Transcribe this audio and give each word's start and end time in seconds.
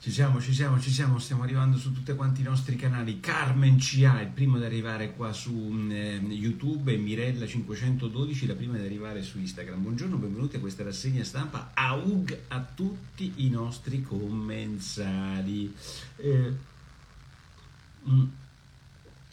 Ci 0.00 0.10
siamo, 0.10 0.40
ci 0.40 0.54
siamo, 0.54 0.80
ci 0.80 0.90
siamo, 0.90 1.18
stiamo 1.18 1.42
arrivando 1.42 1.76
su 1.76 1.92
tutti 1.92 2.14
quanti 2.14 2.40
i 2.40 2.44
nostri 2.44 2.74
canali. 2.74 3.20
Carmen 3.20 3.76
CA, 3.76 4.22
il 4.22 4.28
primo 4.28 4.56
ad 4.56 4.62
arrivare 4.62 5.12
qua 5.12 5.30
su 5.34 5.76
eh, 5.90 6.18
YouTube, 6.26 6.90
e 6.90 6.96
Mirella512, 6.96 8.46
la 8.46 8.54
prima 8.54 8.76
ad 8.76 8.84
arrivare 8.86 9.22
su 9.22 9.38
Instagram. 9.38 9.82
Buongiorno, 9.82 10.16
benvenuti 10.16 10.56
a 10.56 10.60
questa 10.60 10.84
rassegna 10.84 11.22
stampa. 11.22 11.72
AUG 11.74 12.38
a 12.48 12.66
tutti 12.74 13.30
i 13.44 13.50
nostri 13.50 14.00
commensali. 14.00 15.76
Eh, 16.16 16.52
mm. 18.08 18.24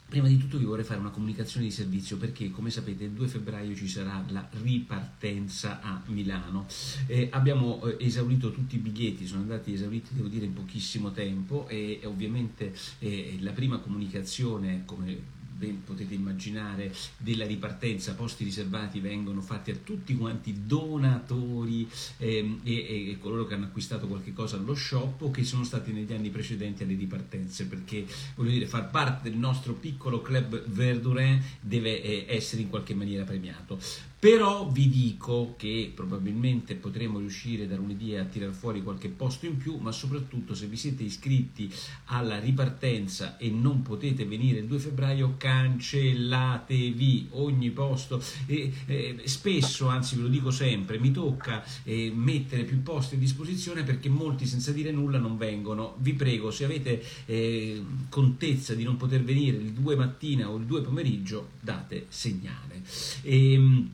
Prima 0.09 0.29
di 0.29 0.37
tutto 0.37 0.57
vi 0.57 0.63
vorrei 0.63 0.85
fare 0.85 1.01
una 1.01 1.09
comunicazione 1.09 1.65
di 1.65 1.71
servizio 1.71 2.15
perché 2.15 2.49
come 2.49 2.69
sapete 2.69 3.03
il 3.03 3.11
2 3.11 3.27
febbraio 3.27 3.75
ci 3.75 3.89
sarà 3.89 4.23
la 4.29 4.47
ripartenza 4.63 5.81
a 5.81 6.01
Milano. 6.05 6.65
Eh, 7.07 7.27
abbiamo 7.29 7.83
eh, 7.83 7.97
esaurito 8.05 8.51
tutti 8.51 8.75
i 8.75 8.79
biglietti, 8.79 9.27
sono 9.27 9.41
andati 9.41 9.73
esauriti 9.73 10.13
devo 10.13 10.29
dire 10.29 10.45
in 10.45 10.53
pochissimo 10.53 11.11
tempo 11.11 11.67
e, 11.67 11.99
e 12.01 12.05
ovviamente 12.05 12.73
eh, 12.99 13.35
la 13.41 13.51
prima 13.51 13.79
comunicazione 13.79 14.83
come 14.85 15.35
ben 15.57 15.83
potete 15.83 16.13
immaginare, 16.13 16.93
della 17.17 17.45
ripartenza, 17.45 18.13
posti 18.13 18.43
riservati 18.43 18.99
vengono 18.99 19.41
fatti 19.41 19.71
a 19.71 19.75
tutti 19.83 20.15
quanti 20.15 20.65
donatori 20.65 21.89
ehm, 22.17 22.61
e, 22.63 23.09
e, 23.09 23.17
coloro 23.19 23.45
che 23.45 23.55
hanno 23.55 23.65
acquistato 23.65 24.07
qualche 24.07 24.33
cosa 24.33 24.57
allo 24.57 24.75
shop 24.75 25.21
o 25.23 25.31
che 25.31 25.43
sono 25.43 25.63
stati 25.63 25.91
negli 25.91 26.13
anni 26.13 26.29
precedenti 26.29 26.83
alle 26.83 26.95
ripartenze, 26.95 27.65
perché 27.65 28.05
voglio 28.35 28.51
dire, 28.51 28.67
far 28.67 28.89
parte 28.91 29.29
del 29.29 29.37
nostro 29.37 29.73
piccolo 29.73 30.21
club 30.21 30.63
Verdurin 30.67 31.41
deve 31.59 32.01
eh, 32.01 32.25
essere 32.27 32.61
in 32.61 32.69
qualche 32.69 32.93
maniera 32.93 33.23
premiato. 33.23 33.79
Però 34.19 34.67
vi 34.67 34.89
dico 34.89 35.53
che 35.59 35.91
probabilmente 35.93 36.73
potremo 36.73 37.19
riuscire 37.19 37.67
da 37.67 37.75
lunedì 37.75 38.15
a 38.15 38.25
tirar 38.25 38.51
fuori 38.51 38.81
qualche 38.81 39.09
posto 39.09 39.45
in 39.45 39.57
più, 39.57 39.77
ma 39.77 39.91
soprattutto 39.91 40.55
se 40.55 40.65
vi 40.65 40.75
siete 40.75 41.03
iscritti 41.03 41.71
alla 42.05 42.39
ripartenza 42.39 43.37
e 43.37 43.51
non 43.51 43.83
potete 43.83 44.25
venire 44.25 44.57
il 44.57 44.65
2 44.65 44.79
febbraio, 44.79 45.35
cancellatevi 45.37 47.27
ogni 47.33 47.69
posto. 47.69 48.19
E, 48.47 48.73
eh, 48.87 49.21
spesso, 49.25 49.87
anzi 49.87 50.15
ve 50.15 50.23
lo 50.23 50.29
dico 50.29 50.49
sempre, 50.49 50.97
mi 50.97 51.11
tocca 51.11 51.63
eh, 51.83 52.11
mettere 52.11 52.63
più 52.63 52.81
posti 52.81 53.13
a 53.13 53.19
disposizione 53.19 53.83
perché 53.83 54.09
molti 54.09 54.47
senza 54.47 54.71
dire 54.71 54.89
nulla 54.89 55.19
non 55.19 55.37
vengono. 55.37 55.95
Vi 55.99 56.13
prego, 56.13 56.49
se 56.49 56.65
avete 56.65 57.03
eh, 57.27 57.83
contezza 58.09 58.73
di 58.73 58.81
non 58.81 58.97
poter 58.97 59.23
venire 59.23 59.57
il 59.57 59.73
2 59.73 59.95
mattina 59.95 60.49
o 60.49 60.57
il 60.57 60.65
2 60.65 60.81
pomeriggio, 60.81 61.49
date 61.61 62.07
segnale. 62.09 62.81
E, 63.21 63.53
ehm, 63.53 63.91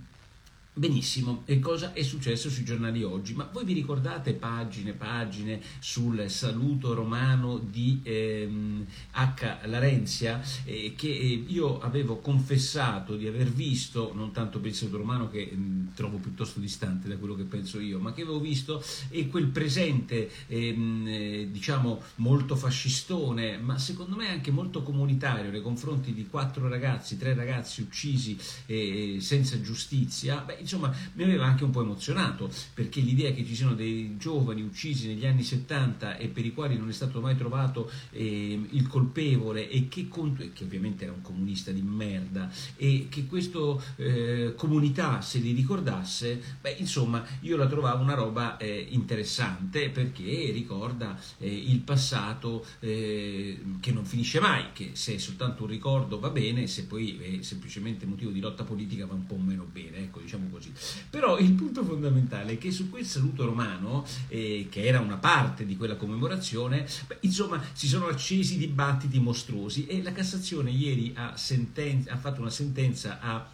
Benissimo, 0.76 1.44
e 1.46 1.60
cosa 1.60 1.94
è 1.94 2.02
successo 2.02 2.50
sui 2.50 2.64
giornali 2.64 3.04
oggi? 3.04 3.36
Ma 3.36 3.48
voi 3.54 3.64
vi 3.64 3.74
ricordate 3.74 4.34
pagine, 4.34 4.90
e 4.90 4.94
pagine 4.94 5.62
sul 5.78 6.28
saluto 6.32 6.96
romano 6.96 7.60
di 7.60 8.02
ehm, 8.02 8.84
H. 9.12 9.58
Larenzia 9.66 10.42
eh, 10.66 10.96
che 10.98 11.10
eh, 11.10 11.44
io 11.46 11.80
avevo 11.80 12.18
confessato 12.18 13.16
di 13.16 13.28
aver 13.28 13.52
visto, 13.52 14.14
non 14.16 14.32
tanto 14.32 14.58
per 14.58 14.72
il 14.72 14.76
saluto 14.76 14.98
romano 14.98 15.30
che 15.30 15.52
mh, 15.54 15.62
mm, 15.62 15.88
trovo 15.94 16.18
piuttosto 16.18 16.60
distante 16.60 17.08
da 17.08 17.18
quello 17.18 17.36
che 17.36 17.44
penso 17.44 17.80
io, 17.80 18.00
ma 18.00 18.12
che 18.12 18.24
avevo 18.24 18.40
visto 18.40 18.84
e 19.10 19.28
quel 19.28 19.50
presente 19.50 20.28
ehm, 20.48 21.06
eh, 21.08 21.50
diciamo 21.52 22.02
molto 22.16 22.56
fascistone, 22.56 23.60
ma 23.60 23.78
secondo 23.78 24.16
me 24.16 24.28
anche 24.28 24.50
molto 24.50 24.82
comunitario 24.82 25.52
nei 25.52 25.62
confronti 25.62 26.16
di 26.16 26.26
quattro 26.26 26.68
ragazzi, 26.68 27.16
tre 27.16 27.36
ragazzi 27.36 27.82
uccisi 27.82 28.36
eh, 28.66 29.18
senza 29.20 29.62
giustizia. 29.62 30.38
Beh, 30.38 30.62
insomma 30.64 30.94
mi 31.14 31.24
aveva 31.24 31.46
anche 31.46 31.64
un 31.64 31.70
po' 31.70 31.82
emozionato 31.82 32.50
perché 32.74 33.00
l'idea 33.00 33.32
che 33.32 33.46
ci 33.46 33.56
siano 33.56 33.76
dei 33.76 34.16
giovani 34.18 34.62
uccisi 34.62 35.08
negli 35.08 35.26
anni 35.26 35.44
70 35.44 36.18
e 36.18 36.28
per 36.28 36.46
i 36.46 36.54
quali 36.54 36.78
non 36.78 36.90
è 36.90 36.94
stato 36.94 37.22
mai 37.22 37.38
trovato 37.38 37.90
eh, 38.12 38.60
il 38.70 38.88
colpevole 38.88 39.70
e 39.70 39.88
che, 39.88 40.08
che, 40.08 40.64
ovviamente 40.64 41.04
era 41.04 41.14
un 41.14 41.22
comunista 41.22 41.72
di 41.72 41.82
merda 41.82 42.50
e 42.76 43.08
che 43.10 43.26
questa 43.28 43.60
eh, 43.98 44.54
comunità 44.56 45.22
se 45.22 45.40
li 45.40 45.52
ricordasse, 45.52 46.42
beh 46.62 46.76
insomma 46.80 47.24
io 47.42 47.58
la 47.58 47.68
trovavo 47.68 48.02
una 48.02 48.16
roba 48.16 48.58
eh, 48.58 48.88
interessante 48.90 49.90
perché 49.90 50.50
ricorda 50.52 51.20
eh, 51.38 51.54
il 51.54 51.80
passato 51.80 52.66
eh, 52.80 53.62
che 53.80 53.92
non 53.92 54.06
finisce 54.06 54.40
mai, 54.40 54.66
che 54.74 54.92
se 54.94 55.16
è 55.16 55.18
soltanto 55.18 55.64
un 55.64 55.70
ricordo 55.70 56.20
va 56.20 56.30
bene, 56.30 56.68
se 56.68 56.86
poi 56.86 57.18
è 57.18 57.42
semplicemente 57.44 58.06
motivo 58.06 58.32
di 58.32 58.40
lotta 58.40 58.64
politica 58.64 59.06
va 59.06 59.14
un 59.14 59.26
po' 59.26 59.38
meno 59.38 59.68
bene, 59.72 59.98
ecco 59.98 60.20
diciamo 60.20 60.50
così. 60.54 60.72
Però 61.10 61.38
il 61.38 61.52
punto 61.54 61.84
fondamentale 61.84 62.54
è 62.54 62.58
che 62.58 62.72
su 62.72 62.90
quel 62.90 63.06
saluto 63.06 63.46
romano, 63.46 64.06
eh, 64.28 64.68
che 64.70 64.86
era 64.86 65.00
una 65.00 65.18
parte 65.18 65.66
di 65.66 65.76
quella 65.76 65.96
commemorazione, 65.96 66.88
beh, 67.08 67.18
insomma 67.22 67.62
si 67.74 67.88
sono 67.88 68.08
accesi 68.08 68.58
dibattiti 68.58 69.20
mostruosi 69.20 69.88
e 69.88 70.02
la 70.02 70.12
Cassazione 70.14 70.72
ieri 70.72 71.12
ha, 71.16 71.36
senten- 71.36 72.06
ha 72.08 72.18
fatto 72.18 72.42
una 72.42 72.50
sentenza 72.50 73.20
a 73.20 73.46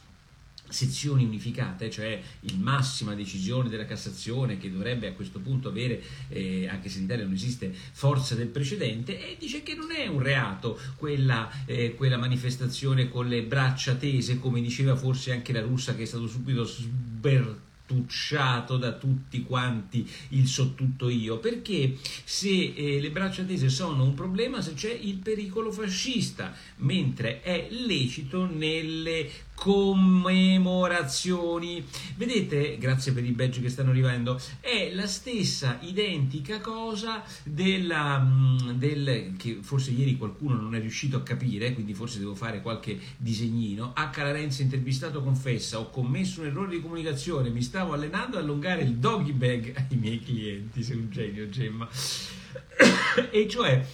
sezioni 0.69 1.24
unificate, 1.24 1.90
cioè 1.90 2.22
il 2.41 2.59
massima 2.59 3.16
decisione 3.16 3.69
della 3.69 3.85
Cassazione 3.85 4.57
che 4.57 4.72
dovrebbe 4.72 5.07
a 5.07 5.13
questo 5.13 5.40
punto 5.40 5.69
avere, 5.69 6.02
eh, 6.30 6.68
anche 6.68 6.90
se 6.90 7.00
in 7.00 7.06
Italia 7.06 7.25
non 7.25 7.34
esiste, 7.34 7.74
forza 7.91 8.35
del 8.35 8.47
precedente, 8.47 9.19
e 9.19 9.38
dice 9.40 9.63
che 9.63 9.75
non 9.75 9.91
è 9.91 10.07
un 10.07 10.19
reato 10.19 10.80
quella, 10.96 11.50
eh, 11.66 11.96
quella 11.96 12.18
manifestazione 12.18 13.09
con 13.09 13.28
le 13.28 13.44
braccia 13.44 13.96
tese, 13.96 14.40
come 14.40 14.62
diceva 14.62 14.96
forse 14.96 15.31
anche 15.31 15.53
la 15.53 15.62
russa 15.62 15.96
che 15.96 16.03
è 16.03 16.06
stato 16.06 16.28
subito 16.28 16.63
sber 16.63 17.68
cartucciato 17.90 18.78
da 18.78 18.94
tutti 18.94 19.41
quanti 19.41 20.07
il 20.30 20.47
so 20.47 20.75
tutto 20.75 21.09
io, 21.09 21.40
perché 21.40 21.97
se 22.24 22.74
eh, 22.75 23.00
le 23.01 23.09
braccia 23.09 23.44
tese 23.44 23.69
sono 23.69 24.03
un 24.03 24.13
problema 24.13 24.62
se 24.62 24.75
c'è 24.75 24.91
il 24.91 25.16
pericolo 25.16 25.72
fascista, 25.72 26.53
mentre 26.78 27.41
è 27.41 27.68
lecito 27.72 28.46
nelle 28.46 29.28
commemorazioni. 29.59 31.85
Vedete, 32.15 32.77
grazie 32.77 33.11
per 33.11 33.25
i 33.25 33.31
badge 33.31 33.59
che 33.59 33.67
stanno 33.67 33.89
arrivando, 33.89 34.39
è 34.61 34.91
la 34.93 35.05
stessa 35.05 35.79
identica 35.81 36.61
cosa 36.61 37.21
della, 37.43 38.19
mm, 38.19 38.69
del, 38.71 39.33
che 39.37 39.57
forse 39.61 39.91
ieri 39.91 40.17
qualcuno 40.17 40.55
non 40.55 40.75
è 40.75 40.79
riuscito 40.79 41.17
a 41.17 41.23
capire, 41.23 41.73
quindi 41.73 41.93
forse 41.93 42.19
devo 42.19 42.35
fare 42.35 42.61
qualche 42.61 42.97
disegnino. 43.17 43.91
H. 43.95 44.15
Larenzi 44.15 44.61
intervistato 44.61 45.21
confessa, 45.21 45.79
ho 45.79 45.89
commesso 45.89 46.39
un 46.39 46.47
errore 46.47 46.69
di 46.69 46.81
comunicazione, 46.81 47.49
mi 47.49 47.61
stavo 47.61 47.91
allenando 47.91 48.37
ad 48.37 48.43
allungare 48.43 48.83
il 48.83 48.95
doggy 48.95 49.33
bag 49.33 49.73
ai 49.75 49.97
miei 49.97 50.23
clienti, 50.23 50.83
sei 50.83 50.95
un 50.95 51.11
genio 51.11 51.49
Gemma. 51.49 51.85
e 53.31 53.47
cioè 53.49 53.85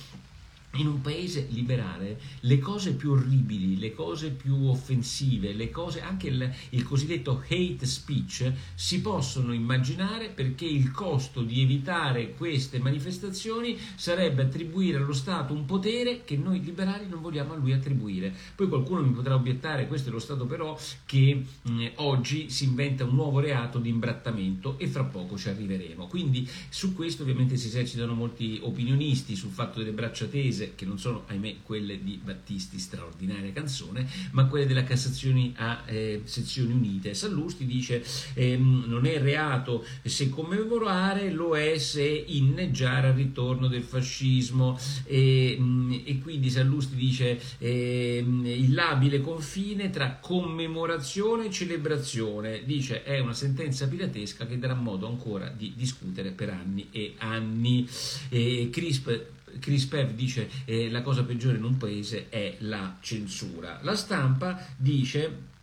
in 0.75 0.87
un 0.87 1.01
paese 1.01 1.47
liberale 1.49 2.19
le 2.41 2.59
cose 2.59 2.93
più 2.93 3.11
orribili, 3.11 3.77
le 3.77 3.93
cose 3.93 4.31
più 4.31 4.67
offensive, 4.67 5.53
le 5.53 5.69
cose, 5.69 6.01
anche 6.01 6.27
il, 6.27 6.53
il, 6.69 6.83
cosiddetto 6.83 7.43
hate 7.47 7.85
speech 7.85 8.51
si 8.73 9.01
possono 9.01 9.53
immaginare 9.53 10.29
perché 10.29 10.65
il 10.65 10.91
costo 10.91 11.41
di 11.41 11.61
evitare 11.61 12.33
queste 12.33 12.79
manifestazioni 12.79 13.77
sarebbe 13.95 14.43
attribuire 14.43 14.97
allo 14.97 15.13
Stato 15.13 15.53
un 15.53 15.65
potere 15.65 16.23
che 16.23 16.37
noi 16.37 16.61
liberali 16.61 17.07
non 17.07 17.21
vogliamo 17.21 17.53
a 17.53 17.57
lui 17.57 17.71
attribuire. 17.71 18.33
Poi 18.55 18.67
qualcuno 18.67 19.01
mi 19.01 19.11
potrà 19.11 19.35
obiettare, 19.35 19.87
questo 19.87 20.09
è 20.09 20.11
lo 20.11 20.19
Stato 20.19 20.45
però, 20.45 20.77
che 21.05 21.43
mh, 21.61 21.85
oggi 21.95 22.49
si 22.49 22.65
inventa 22.65 23.03
un 23.03 23.15
nuovo 23.15 23.39
reato 23.39 23.79
di 23.79 23.89
imbrattamento 23.89 24.77
e 24.77 24.87
fra 24.87 25.03
poco 25.03 25.37
ci 25.37 25.49
arriveremo. 25.49 26.07
Quindi 26.07 26.47
su 26.69 26.93
questo 26.93 27.23
ovviamente 27.23 27.57
si 27.57 27.67
esercitano 27.67 28.13
molti 28.13 28.59
opinionisti 28.61 29.35
sul 29.35 29.51
fatto 29.51 29.79
delle 29.79 29.91
braccia 29.91 30.25
tese 30.25 30.64
cose 30.65 30.73
che 30.75 30.85
non 30.85 30.97
sono, 30.97 31.23
ahimè, 31.27 31.57
quelle 31.63 32.01
di 32.03 32.19
Battisti, 32.23 32.79
straordinaria 32.79 33.51
canzone, 33.51 34.07
ma 34.31 34.45
quelle 34.45 34.65
della 34.65 34.83
Cassazione 34.83 35.51
a 35.55 35.83
eh, 35.85 36.21
sezioni 36.23 36.73
unite. 36.73 37.13
Sallusti 37.13 37.65
dice 37.65 38.03
ehm, 38.33 38.85
non 38.87 39.05
è 39.05 39.21
reato 39.21 39.85
se 40.03 40.29
commemorare, 40.29 41.31
lo 41.31 41.55
è 41.55 41.77
se 41.77 42.03
inneggiare 42.03 43.09
al 43.09 43.13
ritorno 43.13 43.67
del 43.67 43.83
fascismo 43.83 44.77
e, 45.03 45.57
mm, 45.59 45.93
e 46.05 46.19
quindi 46.19 46.49
Sallusti 46.49 46.95
dice 46.95 47.39
ehm, 47.59 48.45
il 48.45 48.73
labile 48.73 49.21
confine 49.21 49.89
tra 49.89 50.17
commemorazione 50.19 51.45
e 51.45 51.51
celebrazione, 51.51 52.63
dice 52.65 53.03
è 53.03 53.19
una 53.19 53.33
sentenza 53.33 53.87
piratesca 53.87 54.45
che 54.45 54.57
darà 54.57 54.73
modo 54.73 55.07
ancora 55.07 55.49
di 55.49 55.73
discutere 55.75 56.31
per 56.31 56.49
anni 56.49 56.87
e 56.91 57.13
anni. 57.17 57.87
E 58.29 58.69
Crisp 58.71 59.33
Chris 59.59 59.85
Pev 59.85 60.11
dice 60.13 60.49
eh, 60.65 60.89
la 60.89 61.01
cosa 61.01 61.23
peggiore 61.23 61.57
in 61.57 61.63
un 61.63 61.77
paese 61.77 62.29
è 62.29 62.55
la 62.59 62.97
censura. 63.01 63.79
La 63.83 63.95
stampa 63.95 64.65
dice 64.77 65.53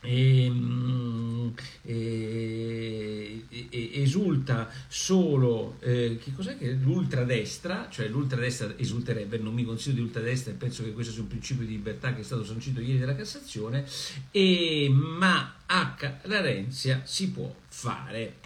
ehm, 0.00 1.52
eh, 1.82 3.44
eh, 3.48 3.90
esulta 3.94 4.70
solo 4.88 5.76
eh, 5.80 6.18
che 6.22 6.32
cos'è 6.32 6.56
che 6.56 6.70
l'ultradestra, 6.72 7.88
cioè 7.90 8.08
l'ultradestra 8.08 8.74
esulterebbe, 8.76 9.38
non 9.38 9.54
mi 9.54 9.64
consiglio 9.64 9.96
di 9.96 10.02
ultradestra 10.02 10.52
e 10.52 10.56
penso 10.56 10.82
che 10.82 10.92
questo 10.92 11.12
sia 11.12 11.22
un 11.22 11.28
principio 11.28 11.66
di 11.66 11.72
libertà 11.72 12.14
che 12.14 12.20
è 12.20 12.24
stato 12.24 12.44
sancito 12.44 12.80
ieri 12.80 12.98
dalla 12.98 13.16
Cassazione, 13.16 13.84
e, 14.30 14.88
ma 14.90 15.54
H. 15.66 16.12
Larenzia 16.22 17.02
si 17.04 17.30
può 17.30 17.54
fare. 17.80 18.36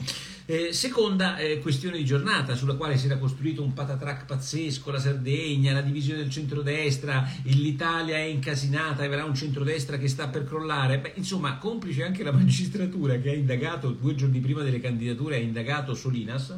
Eh, 0.46 0.72
seconda 0.72 1.38
eh, 1.38 1.58
questione 1.58 1.96
di 1.96 2.04
giornata 2.04 2.54
sulla 2.54 2.74
quale 2.74 2.96
si 2.96 3.06
era 3.06 3.18
costruito 3.18 3.62
un 3.62 3.72
patatrack 3.72 4.26
pazzesco, 4.26 4.90
la 4.92 5.00
Sardegna, 5.00 5.72
la 5.72 5.80
divisione 5.80 6.20
del 6.20 6.30
centrodestra, 6.30 7.28
l'Italia 7.44 8.16
è 8.16 8.24
incasinata 8.24 9.02
e 9.02 9.06
avrà 9.06 9.24
un 9.24 9.34
centrodestra 9.34 9.98
che 9.98 10.06
sta 10.06 10.28
per 10.28 10.44
crollare. 10.44 11.00
Beh, 11.00 11.14
insomma, 11.16 11.56
complice 11.56 12.04
anche 12.04 12.22
la 12.22 12.30
magistratura 12.32 13.16
che 13.18 13.30
ha 13.30 13.34
indagato 13.34 13.90
due 13.90 14.14
giorni 14.14 14.38
prima 14.38 14.62
delle 14.62 14.80
candidature, 14.80 15.36
ha 15.36 15.40
indagato 15.40 15.94
Solinas. 15.94 16.56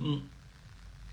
Mm. 0.00 0.16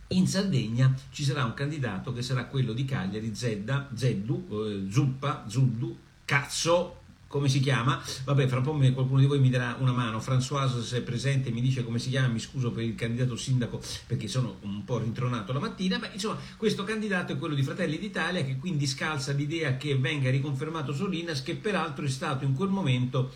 In 0.09 0.27
Sardegna 0.27 0.93
ci 1.11 1.23
sarà 1.23 1.43
un 1.43 1.53
candidato 1.53 2.13
che 2.13 2.21
sarà 2.21 2.45
quello 2.45 2.73
di 2.73 2.85
Cagliari, 2.85 3.33
Zedda, 3.33 3.89
Zeddu, 3.93 4.47
eh, 4.51 4.91
Zuppa, 4.91 5.45
Zuddu, 5.47 5.97
Cazzo, 6.25 7.00
come 7.31 7.47
si 7.47 7.61
chiama? 7.61 7.99
Vabbè, 8.25 8.45
fra 8.47 8.57
un 8.57 8.63
po' 8.63 8.77
qualcuno 8.93 9.21
di 9.21 9.25
voi 9.25 9.39
mi 9.39 9.49
darà 9.49 9.77
una 9.79 9.93
mano. 9.93 10.19
Françoise, 10.19 10.81
se 10.83 10.97
è 10.97 11.01
presente, 11.01 11.49
mi 11.49 11.61
dice 11.61 11.83
come 11.83 11.97
si 11.97 12.09
chiama. 12.09 12.27
Mi 12.27 12.39
scuso 12.39 12.71
per 12.71 12.83
il 12.83 12.93
candidato 12.93 13.37
sindaco 13.37 13.81
perché 14.05 14.27
sono 14.27 14.57
un 14.61 14.83
po' 14.83 14.97
rintronato 14.97 15.53
la 15.53 15.59
mattina. 15.59 15.97
Beh, 15.97 16.09
insomma, 16.13 16.37
questo 16.57 16.83
candidato 16.83 17.31
è 17.31 17.37
quello 17.37 17.55
di 17.55 17.63
Fratelli 17.63 17.97
d'Italia 17.97 18.43
che 18.43 18.57
quindi 18.57 18.85
scalza 18.85 19.31
l'idea 19.31 19.77
che 19.77 19.95
venga 19.95 20.29
riconfermato 20.29 20.93
Solinas, 20.93 21.41
che 21.41 21.55
peraltro 21.55 22.03
è 22.03 22.09
stato 22.09 22.43
in 22.43 22.53
quel 22.53 22.69
momento 22.69 23.31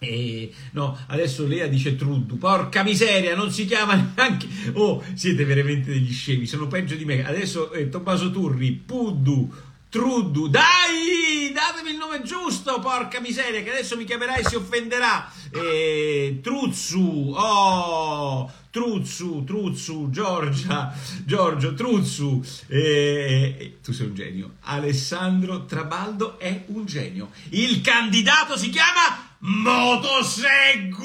e 0.00 0.52
no, 0.72 0.96
adesso 1.08 1.44
Lea 1.44 1.66
dice 1.66 1.96
Truddu, 1.96 2.38
porca 2.38 2.84
miseria, 2.84 3.34
non 3.34 3.50
si 3.50 3.64
chiama 3.64 4.12
neanche. 4.14 4.46
Oh, 4.74 5.02
siete 5.14 5.44
veramente 5.44 5.90
degli 5.90 6.12
scemi, 6.12 6.46
sono 6.46 6.66
peggio 6.66 6.96
di 6.96 7.04
me. 7.04 7.24
Adesso 7.24 7.72
eh, 7.72 7.88
Tommaso 7.88 8.30
Turri, 8.30 8.72
Puddu, 8.72 9.52
Truddu, 9.88 10.48
dai, 10.48 11.27
datemi 11.78 11.90
il 11.90 11.96
nome 11.96 12.22
giusto, 12.22 12.80
porca 12.80 13.20
miseria, 13.20 13.62
che 13.62 13.70
adesso 13.70 13.96
mi 13.96 14.04
chiamerai 14.04 14.40
e 14.40 14.48
si 14.48 14.56
offenderà. 14.56 15.30
Eh, 15.50 16.40
Truzzu, 16.42 17.32
oh, 17.36 18.50
Truzzu, 18.70 19.44
Truzzu, 19.44 20.10
Giorgia, 20.10 20.92
Giorgio, 21.24 21.74
Truzzu, 21.74 22.44
eh, 22.66 23.78
tu 23.82 23.92
sei 23.92 24.06
un 24.06 24.14
genio. 24.14 24.54
Alessandro 24.62 25.66
Trabaldo 25.66 26.38
è 26.38 26.64
un 26.66 26.84
genio. 26.84 27.30
Il 27.50 27.80
candidato 27.80 28.56
si 28.56 28.70
chiama 28.70 29.27
Motoseggu 29.40 30.96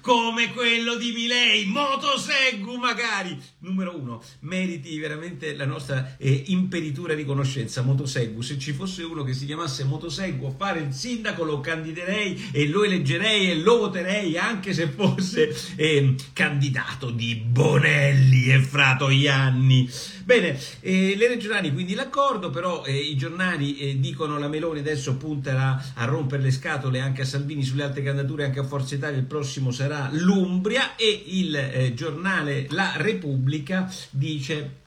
come 0.00 0.52
quello 0.52 0.96
di 0.96 1.12
Milei, 1.12 1.66
Motoseggu 1.66 2.74
magari. 2.76 3.40
Numero 3.60 3.96
uno, 3.96 4.20
meriti 4.40 4.98
veramente 4.98 5.54
la 5.54 5.64
nostra 5.64 6.16
eh, 6.18 6.42
imperitura 6.46 7.14
riconoscenza. 7.14 7.82
Motoseggu, 7.82 8.40
se 8.40 8.58
ci 8.58 8.72
fosse 8.72 9.04
uno 9.04 9.22
che 9.22 9.32
si 9.32 9.46
chiamasse 9.46 9.84
Motoseggu 9.84 10.46
a 10.46 10.50
fare 10.50 10.80
il 10.80 10.92
sindaco, 10.92 11.44
lo 11.44 11.60
candiderei 11.60 12.50
e 12.50 12.66
lo 12.66 12.82
eleggerei 12.82 13.52
e 13.52 13.56
lo 13.58 13.78
voterei 13.78 14.36
anche 14.36 14.72
se 14.72 14.88
fosse 14.88 15.54
eh, 15.76 16.16
candidato 16.32 17.10
di 17.10 17.36
Bonelli 17.36 18.52
e 18.52 18.60
Fratoianni. 18.60 19.88
Bene, 20.24 20.58
eh, 20.80 21.14
le 21.16 21.28
regionali 21.28 21.72
quindi 21.72 21.94
l'accordo, 21.94 22.50
però 22.50 22.84
eh, 22.84 22.96
i 22.96 23.16
giornali 23.16 23.78
eh, 23.78 24.00
dicono 24.00 24.38
la 24.38 24.48
Meloni 24.48 24.80
adesso 24.80 25.16
punterà 25.16 25.92
a 25.94 26.04
rompere 26.04 26.42
le 26.42 26.50
scatole 26.50 27.00
anche 27.00 27.22
a 27.22 27.24
Salvini 27.24 27.51
sulle 27.60 27.82
altre 27.82 28.02
candidature, 28.02 28.44
anche 28.44 28.60
a 28.60 28.64
Forza 28.64 28.94
Italia, 28.94 29.18
il 29.18 29.26
prossimo 29.26 29.70
sarà 29.70 30.08
l'Umbria 30.12 30.96
e 30.96 31.24
il 31.26 31.54
eh, 31.54 31.92
giornale 31.92 32.66
La 32.70 32.92
Repubblica 32.96 33.92
dice 34.10 34.80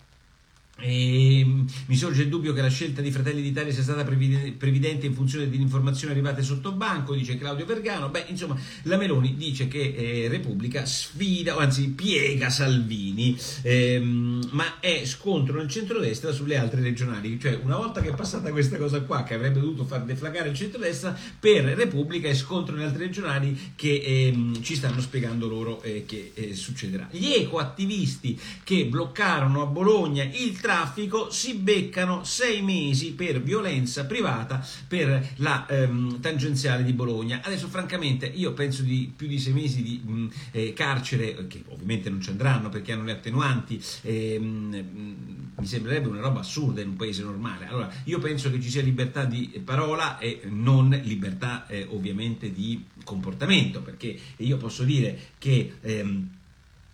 e 0.78 1.44
mm, 1.46 1.68
mi 1.86 1.96
sorge 1.96 2.24
il 2.24 2.30
dubbio 2.30 2.52
che 2.54 2.62
la 2.62 2.70
scelta 2.70 3.02
di 3.02 3.10
Fratelli 3.10 3.42
d'Italia 3.42 3.72
sia 3.72 3.84
stata 3.84 4.04
previdente 4.04 5.06
in 5.06 5.14
funzione 5.14 5.50
di 5.50 5.60
informazioni 5.60 6.14
arrivate 6.14 6.42
sotto 6.42 6.74
banco, 6.74 7.16
dice 7.16 7.38
Claudio 7.38 7.66
Vergano. 7.66 8.10
Beh, 8.10 8.26
insomma, 8.28 8.58
la 8.84 8.98
Meloni 8.98 9.36
dice 9.38 9.68
che 9.68 9.94
eh, 9.96 10.28
Repubblica 10.28 10.86
sfida, 10.86 11.56
o 11.56 11.60
anzi 11.60 11.90
piega 11.90 12.50
Salvini, 12.50 13.38
ehm, 13.62 14.50
ma 14.52 14.80
è 14.80 15.04
scontro 15.06 15.58
nel 15.58 15.70
centrodestra 15.70 16.32
sulle 16.32 16.58
altre 16.58 16.82
regionali. 16.82 17.40
Cioè, 17.40 17.60
una 17.64 17.78
volta 17.78 18.02
che 18.02 18.10
è 18.10 18.14
passata 18.14 18.52
questa 18.52 18.78
cosa 18.78 19.02
qua, 19.02 19.24
che 19.24 19.36
avrebbe 19.36 19.62
dovuto 19.62 19.86
far 19.86 20.04
deflagrare 20.04 20.50
il 20.50 20.56
centrodestra, 20.56 21.18
per 21.40 21.64
Repubblica 21.64 22.28
è 22.28 22.34
scontro 22.34 22.76
nelle 22.76 22.88
altre 22.88 23.06
regionali 23.06 23.74
che 23.76 24.02
ehm, 24.04 24.62
ci 24.62 24.76
stanno 24.76 25.00
spiegando 25.00 25.48
loro 25.48 25.82
eh, 25.84 26.04
che 26.06 26.32
eh, 26.34 26.54
succederà. 26.54 27.08
Gli 27.12 27.32
ecoattivisti 27.32 28.38
che 28.64 28.86
bloccarono 28.86 29.62
a 29.62 29.66
Bologna 29.66 30.24
il 30.24 30.58
traffico 30.66 31.30
si 31.30 31.54
beccano 31.54 32.24
sei 32.24 32.64
mesi 32.64 33.14
per 33.14 33.40
violenza 33.40 34.06
privata 34.06 34.66
per 34.88 35.34
la 35.36 35.68
ehm, 35.68 36.20
tangenziale 36.20 36.84
di 36.84 36.92
Bologna. 36.92 37.42
Adesso 37.44 37.68
francamente 37.68 38.26
io 38.26 38.52
penso 38.54 38.82
di 38.82 39.14
più 39.16 39.28
di 39.28 39.38
sei 39.38 39.54
mesi 39.54 39.84
di 39.84 40.02
mh, 40.04 40.12
mm, 40.12 40.28
eh, 40.54 40.74
carcere, 40.74 41.46
che 41.46 41.64
ovviamente 41.68 42.10
non 42.10 42.20
ci 42.20 42.32
andranno 42.32 42.70
perché 42.70 42.94
hanno 42.94 43.04
le 43.04 43.12
attenuanti, 43.12 43.80
eh, 44.02 44.40
mh, 44.40 45.52
mi 45.56 45.66
sembrerebbe 45.68 46.08
una 46.08 46.22
roba 46.22 46.40
assurda 46.40 46.82
in 46.82 46.90
un 46.90 46.96
paese 46.96 47.22
normale. 47.22 47.68
Allora 47.68 47.88
io 48.06 48.18
penso 48.18 48.50
che 48.50 48.60
ci 48.60 48.72
sia 48.72 48.82
libertà 48.82 49.24
di 49.24 49.62
parola 49.64 50.18
e 50.18 50.42
non 50.46 51.00
libertà 51.04 51.68
eh, 51.68 51.86
ovviamente 51.92 52.52
di 52.52 52.84
comportamento, 53.04 53.82
perché 53.82 54.18
io 54.38 54.58
posso 54.58 54.84
dire 54.84 55.16
che... 55.38 55.76
Ehm, 55.82 56.30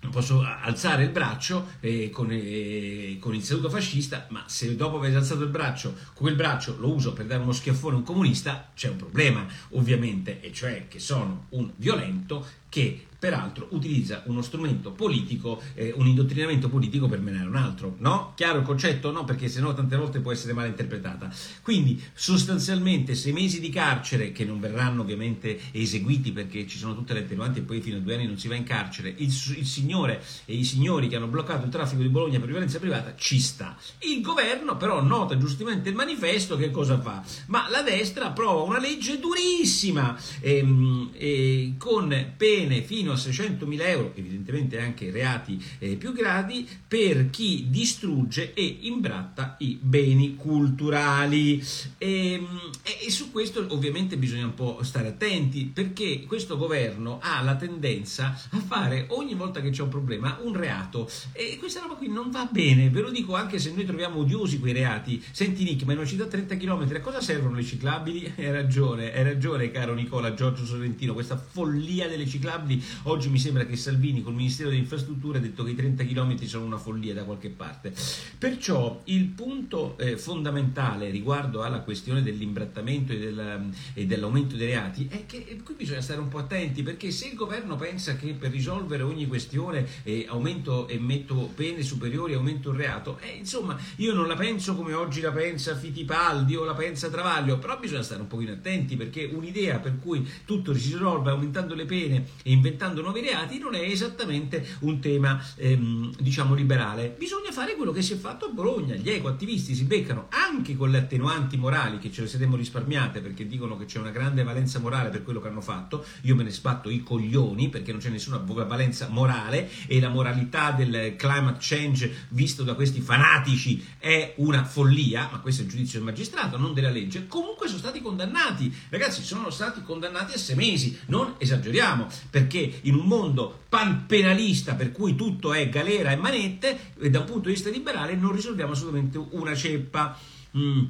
posso 0.09 0.41
alzare 0.41 1.03
il 1.03 1.09
braccio 1.09 1.67
eh, 1.79 2.09
con, 2.09 2.29
eh, 2.31 3.17
con, 3.19 3.35
il 3.35 3.43
saluto 3.43 3.69
fascista, 3.69 4.25
ma 4.29 4.43
se 4.47 4.75
dopo 4.75 4.97
aver 4.97 5.15
alzato 5.15 5.43
il 5.43 5.49
braccio, 5.49 5.95
quel 6.13 6.35
braccio 6.35 6.77
lo 6.79 6.93
uso 6.93 7.13
per 7.13 7.25
dare 7.25 7.41
uno 7.41 7.51
schiaffone 7.51 7.95
a 7.95 7.97
un 7.99 8.03
comunista, 8.03 8.71
c'è 8.75 8.89
un 8.89 8.97
problema, 8.97 9.45
ovviamente, 9.71 10.41
e 10.41 10.51
cioè 10.51 10.87
che 10.87 10.99
sono 10.99 11.45
un 11.49 11.71
violento 11.75 12.45
che 12.67 13.05
peraltro 13.21 13.67
utilizza 13.69 14.23
uno 14.25 14.41
strumento 14.41 14.93
politico, 14.93 15.61
eh, 15.75 15.93
un 15.95 16.07
indottrinamento 16.07 16.69
politico 16.69 17.07
per 17.07 17.19
menare 17.19 17.47
un 17.47 17.55
altro, 17.55 17.93
no? 17.99 18.33
Chiaro 18.35 18.57
il 18.57 18.65
concetto? 18.65 19.11
No, 19.11 19.25
perché 19.25 19.47
sennò 19.47 19.75
tante 19.75 19.95
volte 19.95 20.21
può 20.21 20.31
essere 20.31 20.53
mal 20.53 20.65
interpretata. 20.65 21.31
Quindi 21.61 22.01
sostanzialmente 22.15 23.13
sei 23.13 23.31
mesi 23.31 23.59
di 23.59 23.69
carcere, 23.69 24.31
che 24.31 24.43
non 24.43 24.59
verranno 24.59 25.01
ovviamente 25.01 25.59
eseguiti 25.69 26.31
perché 26.31 26.65
ci 26.65 26.79
sono 26.79 26.95
tutte 26.95 27.13
le 27.13 27.19
attenuanti 27.19 27.59
e 27.59 27.61
poi 27.61 27.79
fino 27.79 27.97
a 27.97 27.99
due 27.99 28.15
anni 28.15 28.25
non 28.25 28.39
si 28.39 28.47
va 28.47 28.55
in 28.55 28.63
carcere, 28.63 29.13
il, 29.15 29.27
il 29.27 29.67
signore 29.67 30.23
e 30.45 30.55
i 30.55 30.63
signori 30.63 31.07
che 31.07 31.17
hanno 31.17 31.27
bloccato 31.27 31.65
il 31.65 31.71
traffico 31.71 32.01
di 32.01 32.09
Bologna 32.09 32.39
per 32.39 32.49
violenza 32.49 32.79
privata 32.79 33.13
ci 33.15 33.39
sta. 33.39 33.77
Il 33.99 34.21
governo 34.21 34.77
però 34.77 34.99
nota 34.99 35.37
giustamente 35.37 35.89
il 35.89 35.95
manifesto 35.95 36.57
che 36.57 36.71
cosa 36.71 36.99
fa? 36.99 37.23
Ma 37.49 37.69
la 37.69 37.83
destra 37.83 38.29
approva 38.29 38.63
una 38.63 38.79
legge 38.79 39.19
durissima 39.19 40.17
ehm, 40.39 41.11
eh, 41.13 41.75
con 41.77 42.33
pene 42.35 42.81
fino 42.81 43.09
fino 43.11 43.13
a 43.13 43.15
600.000 43.15 43.87
euro, 43.87 44.11
evidentemente 44.15 44.79
anche 44.79 45.11
reati 45.11 45.63
eh, 45.79 45.95
più 45.95 46.13
gravi, 46.13 46.67
per 46.87 47.29
chi 47.29 47.67
distrugge 47.69 48.53
e 48.53 48.77
imbratta 48.81 49.55
i 49.59 49.77
beni 49.81 50.35
culturali. 50.35 51.63
E, 51.97 52.33
ehm, 52.33 52.71
e, 52.83 53.05
e, 53.07 53.11
su 53.11 53.31
questo 53.31 53.65
ovviamente 53.69 54.17
bisogna 54.17 54.45
un 54.45 54.53
po' 54.53 54.79
stare 54.83 55.09
attenti 55.09 55.65
perché 55.65 56.23
questo 56.25 56.57
governo 56.57 57.19
ha 57.21 57.41
la 57.41 57.55
tendenza 57.55 58.39
a 58.51 58.59
fare 58.59 59.05
ogni 59.09 59.33
volta 59.33 59.61
che 59.61 59.69
c'è 59.69 59.81
un 59.81 59.89
problema 59.89 60.39
un 60.41 60.53
reato 60.53 61.09
e 61.33 61.57
questa 61.59 61.81
roba 61.81 61.95
qui 61.95 62.09
non 62.09 62.31
va 62.31 62.47
bene, 62.49 62.89
ve 62.89 63.01
lo 63.01 63.09
dico 63.09 63.35
anche 63.35 63.59
se 63.59 63.71
noi 63.73 63.85
troviamo 63.85 64.19
odiosi 64.19 64.59
quei 64.59 64.73
reati. 64.73 65.23
Senti 65.31 65.63
Nick, 65.63 65.83
ma 65.83 65.93
in 65.93 65.99
una 65.99 66.07
città 66.07 66.23
a 66.23 66.27
30 66.27 66.57
km 66.57 66.87
a 66.95 66.99
cosa 67.01 67.21
servono 67.21 67.55
le 67.55 67.63
ciclabili? 67.63 68.33
Hai 68.37 68.51
ragione, 68.51 69.13
hai 69.13 69.23
ragione 69.23 69.71
caro 69.71 69.93
Nicola 69.93 70.33
Giorgio 70.33 70.65
Sorrentino, 70.65 71.13
questa 71.13 71.37
follia 71.37 72.07
delle 72.07 72.27
ciclabili 72.27 72.81
Oggi 73.05 73.29
mi 73.29 73.39
sembra 73.39 73.65
che 73.65 73.75
Salvini 73.77 74.21
col 74.21 74.35
Ministero 74.35 74.69
delle 74.69 74.81
Infrastrutture 74.81 75.39
ha 75.39 75.41
detto 75.41 75.63
che 75.63 75.71
i 75.71 75.75
30 75.75 76.03
km 76.03 76.37
sono 76.43 76.65
una 76.65 76.77
follia 76.77 77.15
da 77.15 77.23
qualche 77.23 77.49
parte. 77.49 77.91
Perciò 78.37 79.01
il 79.05 79.25
punto 79.25 79.97
eh, 79.97 80.17
fondamentale 80.17 81.09
riguardo 81.09 81.63
alla 81.63 81.79
questione 81.79 82.21
dell'imbrattamento 82.21 83.11
e, 83.11 83.17
del, 83.17 83.71
e, 83.95 84.05
dell'aumento 84.05 84.55
dei 84.55 84.67
reati 84.67 85.07
è 85.09 85.25
che 85.25 85.59
qui 85.63 85.73
bisogna 85.73 86.01
stare 86.01 86.19
un 86.19 86.27
po' 86.27 86.37
attenti 86.37 86.83
perché 86.83 87.09
se 87.09 87.29
il 87.29 87.33
governo 87.33 87.75
pensa 87.75 88.15
che 88.15 88.33
per 88.33 88.51
risolvere 88.51 89.01
ogni 89.01 89.25
questione 89.25 89.87
eh, 90.03 90.27
aumento 90.29 90.87
e 90.87 90.99
metto 90.99 91.51
pene 91.55 91.81
superiori 91.81 92.35
aumento 92.35 92.69
il 92.69 92.77
reato, 92.77 93.17
eh, 93.21 93.31
insomma 93.35 93.79
io 93.95 94.13
non 94.13 94.27
la 94.27 94.35
penso 94.35 94.75
come 94.75 94.93
oggi 94.93 95.21
la 95.21 95.31
pensa 95.31 95.75
Fittipaldi 95.75 96.55
o 96.55 96.63
la 96.65 96.75
pensa 96.75 97.09
Travaglio, 97.09 97.57
però 97.57 97.79
bisogna 97.79 98.03
stare 98.03 98.21
un 98.21 98.27
pochino 98.27 98.51
attenti 98.51 98.95
perché 98.95 99.27
un'idea 99.33 99.79
per 99.79 99.97
cui 99.97 100.29
tutto 100.45 100.75
si 100.75 100.91
risolve 100.91 101.31
aumentando 101.31 101.73
le 101.73 101.85
pene 101.85 102.27
e 102.43 102.51
inventando 102.51 102.90
inventando 102.91 103.01
nuovi 103.01 103.21
reati 103.21 103.57
non 103.57 103.73
è 103.73 103.81
esattamente 103.81 104.65
un 104.79 104.99
tema, 104.99 105.41
ehm, 105.55 106.13
diciamo, 106.19 106.53
liberale. 106.53 107.15
Bisogna 107.17 107.51
fare 107.51 107.75
quello 107.75 107.91
che 107.91 108.01
si 108.01 108.13
è 108.13 108.17
fatto 108.17 108.45
a 108.45 108.49
Bologna. 108.49 108.95
Gli 108.95 109.09
ecoattivisti 109.09 109.73
si 109.73 109.83
beccano 109.85 110.27
anche 110.29 110.75
con 110.75 110.91
le 110.91 110.97
attenuanti 110.99 111.57
morali 111.57 111.97
che 111.97 112.11
ce 112.11 112.21
le 112.21 112.27
saremmo 112.27 112.55
risparmiate 112.55 113.21
perché 113.21 113.47
dicono 113.47 113.77
che 113.77 113.85
c'è 113.85 113.99
una 113.99 114.11
grande 114.11 114.43
valenza 114.43 114.79
morale 114.79 115.09
per 115.09 115.23
quello 115.23 115.39
che 115.39 115.47
hanno 115.47 115.61
fatto. 115.61 116.05
Io 116.21 116.35
me 116.35 116.43
ne 116.43 116.51
sbatto 116.51 116.89
i 116.89 117.01
coglioni 117.01 117.69
perché 117.69 117.91
non 117.91 118.01
c'è 118.01 118.09
nessuna 118.09 118.37
valenza 118.37 119.07
morale 119.09 119.69
e 119.87 119.99
la 119.99 120.09
moralità 120.09 120.71
del 120.71 121.15
climate 121.17 121.57
change 121.59 122.27
visto 122.29 122.63
da 122.63 122.73
questi 122.73 123.01
fanatici 123.01 123.85
è 123.97 124.33
una 124.37 124.63
follia, 124.63 125.29
ma 125.31 125.39
questo 125.39 125.61
è 125.61 125.65
il 125.65 125.71
giudizio 125.71 125.99
del 125.99 126.07
magistrato, 126.07 126.57
non 126.57 126.73
della 126.73 126.89
legge. 126.89 127.27
Comunque 127.27 127.67
sono 127.67 127.79
stati 127.79 128.01
condannati. 128.01 128.73
Ragazzi, 128.89 129.23
sono 129.23 129.49
stati 129.49 129.81
condannati 129.81 130.33
a 130.33 130.37
sei 130.37 130.55
mesi. 130.55 130.99
Non 131.07 131.35
esageriamo, 131.37 132.07
perché 132.29 132.80
in 132.83 132.95
un 132.95 133.05
mondo 133.05 133.63
panpenalista 133.69 134.75
per 134.75 134.91
cui 134.91 135.15
tutto 135.15 135.53
è 135.53 135.69
galera 135.69 136.11
e 136.11 136.15
manette, 136.15 136.93
e 136.99 137.09
da 137.09 137.19
un 137.19 137.25
punto 137.25 137.47
di 137.47 137.53
vista 137.53 137.69
liberale 137.69 138.15
non 138.15 138.31
risolviamo 138.33 138.73
assolutamente 138.73 139.17
una 139.31 139.55
ceppa. 139.55 140.17
Mm. 140.57 140.83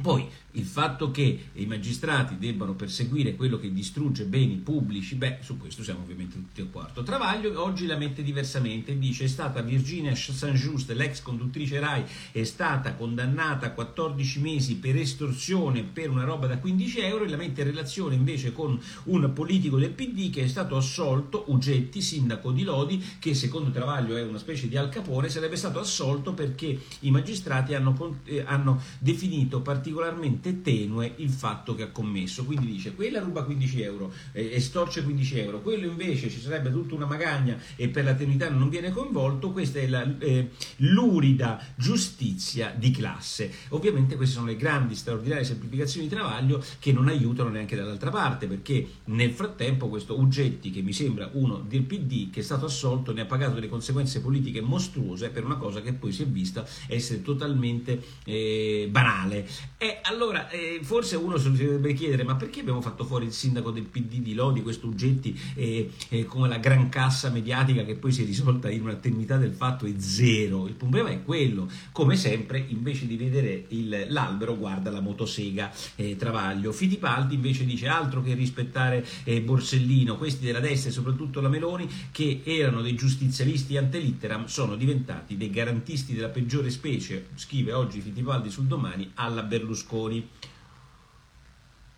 Poi 0.00 0.26
il 0.52 0.64
fatto 0.64 1.10
che 1.10 1.50
i 1.52 1.66
magistrati 1.66 2.36
debbano 2.38 2.74
perseguire 2.74 3.36
quello 3.36 3.58
che 3.58 3.72
distrugge 3.72 4.24
beni 4.24 4.56
pubblici, 4.56 5.14
beh, 5.14 5.38
su 5.42 5.58
questo 5.58 5.82
siamo 5.82 6.00
ovviamente 6.00 6.34
tutti 6.34 6.60
a 6.60 6.66
quarto. 6.66 7.02
Travaglio 7.02 7.62
oggi 7.62 7.86
la 7.86 7.96
mette 7.96 8.22
diversamente, 8.22 8.98
dice 8.98 9.24
è 9.24 9.28
stata 9.28 9.60
Virginia 9.62 10.14
Saint-Just, 10.14 10.90
l'ex 10.92 11.22
conduttrice 11.22 11.78
RAI, 11.78 12.04
è 12.32 12.44
stata 12.44 12.94
condannata 12.94 13.66
a 13.66 13.70
14 13.70 14.40
mesi 14.40 14.76
per 14.76 14.96
estorsione 14.96 15.82
per 15.82 16.10
una 16.10 16.24
roba 16.24 16.46
da 16.46 16.58
15 16.58 17.00
euro 17.00 17.24
e 17.24 17.28
la 17.28 17.36
mette 17.36 17.60
in 17.60 17.68
relazione 17.68 18.14
invece 18.14 18.52
con 18.52 18.80
un 19.04 19.32
politico 19.32 19.78
del 19.78 19.90
PD 19.90 20.30
che 20.30 20.44
è 20.44 20.48
stato 20.48 20.76
assolto, 20.76 21.44
Ugetti, 21.48 22.02
sindaco 22.02 22.50
di 22.50 22.64
Lodi, 22.64 23.02
che 23.18 23.34
secondo 23.34 23.70
Travaglio 23.70 24.16
è 24.16 24.22
una 24.22 24.38
specie 24.38 24.68
di 24.68 24.76
Al 24.76 24.88
Capone, 24.88 25.28
sarebbe 25.28 25.56
stato 25.56 25.78
assolto 25.78 26.32
perché 26.32 26.78
i 27.00 27.10
magistrati 27.10 27.74
hanno, 27.74 28.18
eh, 28.24 28.42
hanno 28.44 28.80
definito 28.98 29.60
particolarmente 29.60 30.39
estremamente 30.40 30.62
tenue 30.62 31.12
il 31.16 31.28
fatto 31.28 31.74
che 31.74 31.84
ha 31.84 31.88
commesso. 31.88 32.44
Quindi 32.44 32.66
dice 32.66 32.94
quella 32.94 33.20
ruba 33.20 33.44
15 33.44 33.82
euro, 33.82 34.12
eh, 34.32 34.54
estorce 34.54 35.04
15 35.04 35.38
euro, 35.38 35.60
quello 35.60 35.86
invece 35.86 36.30
ci 36.30 36.40
sarebbe 36.40 36.72
tutta 36.72 36.94
una 36.94 37.06
magagna 37.06 37.58
e 37.76 37.88
per 37.88 38.04
la 38.04 38.14
tenuità 38.14 38.48
non 38.48 38.68
viene 38.68 38.90
coinvolto. 38.90 39.52
Questa 39.52 39.78
è 39.78 39.86
la, 39.86 40.18
eh, 40.18 40.50
l'urida 40.76 41.62
giustizia 41.76 42.74
di 42.76 42.90
classe. 42.90 43.52
Ovviamente 43.68 44.16
queste 44.16 44.34
sono 44.36 44.46
le 44.46 44.56
grandi, 44.56 44.94
straordinarie 44.94 45.44
semplificazioni 45.44 46.08
di 46.08 46.14
Travaglio 46.14 46.64
che 46.78 46.92
non 46.92 47.08
aiutano 47.08 47.50
neanche 47.50 47.76
dall'altra 47.76 48.10
parte 48.10 48.46
perché 48.46 48.86
nel 49.04 49.32
frattempo 49.32 49.88
questo 49.88 50.18
Ugetti, 50.18 50.70
che 50.70 50.80
mi 50.80 50.92
sembra 50.92 51.28
uno 51.34 51.62
del 51.66 51.82
PD, 51.82 52.30
che 52.30 52.40
è 52.40 52.42
stato 52.42 52.64
assolto, 52.64 53.12
ne 53.12 53.22
ha 53.22 53.26
pagato 53.26 53.54
delle 53.54 53.68
conseguenze 53.68 54.20
politiche 54.20 54.60
mostruose 54.60 55.28
per 55.30 55.44
una 55.44 55.56
cosa 55.56 55.80
che 55.82 55.92
poi 55.92 56.12
si 56.12 56.22
è 56.22 56.26
vista 56.26 56.66
essere 56.86 57.22
totalmente 57.22 58.00
eh, 58.24 58.88
banale. 58.90 59.46
E 59.76 60.00
allora 60.02 60.29
allora, 60.30 60.48
eh, 60.50 60.78
forse 60.82 61.16
uno 61.16 61.36
si 61.36 61.50
dovrebbe 61.50 61.92
chiedere, 61.92 62.22
ma 62.22 62.36
perché 62.36 62.60
abbiamo 62.60 62.80
fatto 62.80 63.04
fuori 63.04 63.26
il 63.26 63.32
sindaco 63.32 63.72
del 63.72 63.82
PD 63.82 64.20
di 64.20 64.34
Lodi, 64.34 64.62
questo 64.62 64.86
Uggetti, 64.86 65.38
eh, 65.54 65.90
eh, 66.08 66.24
come 66.24 66.48
la 66.48 66.58
gran 66.58 66.88
cassa 66.88 67.30
mediatica 67.30 67.84
che 67.84 67.96
poi 67.96 68.12
si 68.12 68.22
è 68.22 68.24
risolta 68.24 68.70
in 68.70 68.82
una 68.82 68.94
tenuità 68.94 69.36
del 69.36 69.52
fatto 69.52 69.86
è 69.86 69.92
zero? 69.98 70.68
Il 70.68 70.74
problema 70.74 71.10
è 71.10 71.24
quello, 71.24 71.68
come 71.90 72.14
sempre, 72.14 72.64
invece 72.68 73.06
di 73.06 73.16
vedere 73.16 73.64
il, 73.68 74.06
l'albero, 74.08 74.56
guarda 74.56 74.90
la 74.90 75.00
motosega 75.00 75.72
eh, 75.96 76.16
Travaglio. 76.16 76.70
Fittipaldi 76.70 77.34
invece 77.34 77.64
dice 77.64 77.88
altro 77.88 78.22
che 78.22 78.34
rispettare 78.34 79.04
eh, 79.24 79.40
Borsellino, 79.40 80.16
questi 80.16 80.44
della 80.44 80.60
destra 80.60 80.90
e 80.90 80.92
soprattutto 80.92 81.40
la 81.40 81.48
Meloni, 81.48 81.88
che 82.12 82.42
erano 82.44 82.82
dei 82.82 82.94
giustizialisti 82.94 83.76
ante 83.76 83.98
litteram, 83.98 84.46
sono 84.46 84.76
diventati 84.76 85.36
dei 85.36 85.50
garantisti 85.50 86.14
della 86.14 86.28
peggiore 86.28 86.70
specie, 86.70 87.26
scrive 87.34 87.72
oggi 87.72 88.00
Fittipaldi 88.00 88.48
sul 88.50 88.66
domani, 88.66 89.10
alla 89.14 89.42
Berlusconi. 89.42 90.19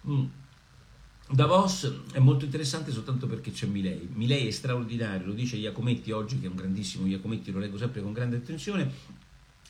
Mm. 0.09 0.25
Davos 1.31 1.91
è 2.13 2.19
molto 2.19 2.45
interessante 2.45 2.91
soltanto 2.91 3.27
perché 3.27 3.53
c'è 3.53 3.67
Milei. 3.67 4.09
Milei 4.13 4.49
è 4.49 4.51
straordinario, 4.51 5.27
lo 5.27 5.33
dice 5.33 5.57
Iacometti 5.57 6.11
oggi, 6.11 6.39
che 6.39 6.47
è 6.47 6.51
un 6.51 6.57
grandissimo 6.57 7.07
Iacometti, 7.07 7.51
lo 7.51 7.59
leggo 7.59 7.79
sempre 7.79 8.03
con 8.03 8.13
grande 8.13 8.37
attenzione 8.37 9.21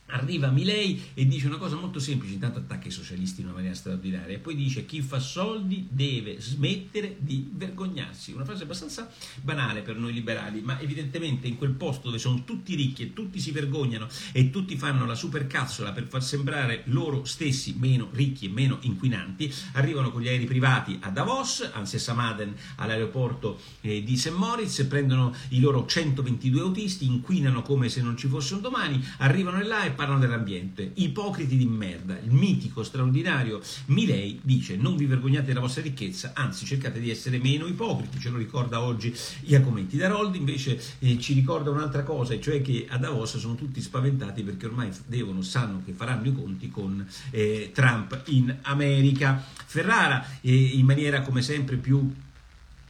Arriva 0.07 0.51
Milei 0.51 1.11
e 1.15 1.27
dice 1.27 1.47
una 1.47 1.57
cosa 1.57 1.77
molto 1.77 1.99
semplice, 1.99 2.35
intanto 2.35 2.59
attacca 2.59 2.89
i 2.89 2.91
socialisti 2.91 3.41
in 3.41 3.47
una 3.47 3.55
maniera 3.55 3.75
straordinaria 3.75 4.37
e 4.37 4.39
poi 4.39 4.55
dice 4.55 4.85
chi 4.85 5.01
fa 5.01 5.19
soldi 5.19 5.89
deve 5.91 6.39
smettere 6.39 7.17
di 7.19 7.49
vergognarsi. 7.51 8.33
Una 8.33 8.45
frase 8.45 8.65
abbastanza 8.65 9.11
banale 9.41 9.81
per 9.81 9.97
noi 9.97 10.13
liberali, 10.13 10.61
ma 10.61 10.79
evidentemente 10.81 11.47
in 11.47 11.57
quel 11.57 11.71
posto 11.73 12.09
dove 12.09 12.19
sono 12.19 12.45
tutti 12.45 12.75
ricchi 12.75 13.05
e 13.05 13.13
tutti 13.15 13.41
si 13.41 13.53
vergognano 13.53 14.07
e 14.33 14.51
tutti 14.51 14.77
fanno 14.77 15.07
la 15.07 15.15
supercazzola 15.15 15.93
per 15.93 16.07
far 16.07 16.23
sembrare 16.23 16.83
loro 16.87 17.25
stessi 17.25 17.77
meno 17.79 18.11
ricchi 18.13 18.47
e 18.47 18.51
meno 18.51 18.79
inquinanti, 18.83 19.53
arrivano 19.73 20.11
con 20.11 20.21
gli 20.21 20.29
aerei 20.29 20.45
privati 20.45 20.99
a 21.01 21.09
Davos, 21.09 21.71
anzi 21.73 21.97
a 21.97 22.01
Samaden 22.01 22.55
all'aeroporto 22.77 23.59
eh, 23.81 24.03
di 24.03 24.17
St. 24.19 24.33
Moritz, 24.33 24.83
prendono 24.85 25.35
i 25.49 25.61
loro 25.61 25.87
122 25.87 26.61
autisti, 26.61 27.07
inquinano 27.07 27.63
come 27.63 27.89
se 27.89 28.03
non 28.03 28.17
ci 28.19 28.29
fosse 28.29 28.55
un 28.55 28.61
domani, 28.61 29.03
arrivano 29.19 29.61
là 29.63 29.85
e 29.85 29.92
parlano 29.93 30.19
dell'ambiente. 30.19 30.91
Ipocriti 30.95 31.57
di 31.57 31.67
merda. 31.67 32.19
Il 32.19 32.33
mitico, 32.33 32.83
straordinario 32.83 33.61
Milei 33.87 34.41
dice 34.43 34.77
non 34.77 34.97
vi 34.97 35.07
vergognate 35.07 35.47
della 35.47 35.61
vostra 35.61 35.83
ricchezza, 35.83 36.33
anzi 36.35 36.65
cercate 36.65 37.01
di 37.01 37.11
essere 37.11 37.39
meno 37.39 37.67
ipocriti. 37.67 38.19
Ce 38.19 38.31
lo 38.31 38.39
ricorda 38.39 38.81
oggi 38.81 39.15
Iacometti. 39.43 39.97
Daroldi 39.97 40.39
invece 40.39 40.81
eh, 40.99 41.19
ci 41.19 41.35
ricorda 41.35 41.71
un'altra 41.71 42.03
cosa, 42.03 42.39
cioè 42.41 42.63
che 42.63 42.87
a 42.89 42.99
Davos 42.99 43.37
sono 43.39 43.55
tutti 43.55 43.81
spaventati 43.81 44.43
perché 44.43 44.67
ormai 44.67 44.91
devono, 45.07 45.43
sanno 45.43 45.83
che 45.85 45.93
faranno 45.93 46.29
i 46.29 46.35
conti 46.35 46.69
con 46.69 47.07
eh, 47.31 47.71
Trump 47.73 48.23
in 48.27 48.57
America. 48.63 49.45
Ferrara 49.67 50.25
eh, 50.41 50.55
in 50.55 50.85
maniera 50.85 51.23
come 51.23 51.43
sempre 51.43 51.77
più 51.77 52.11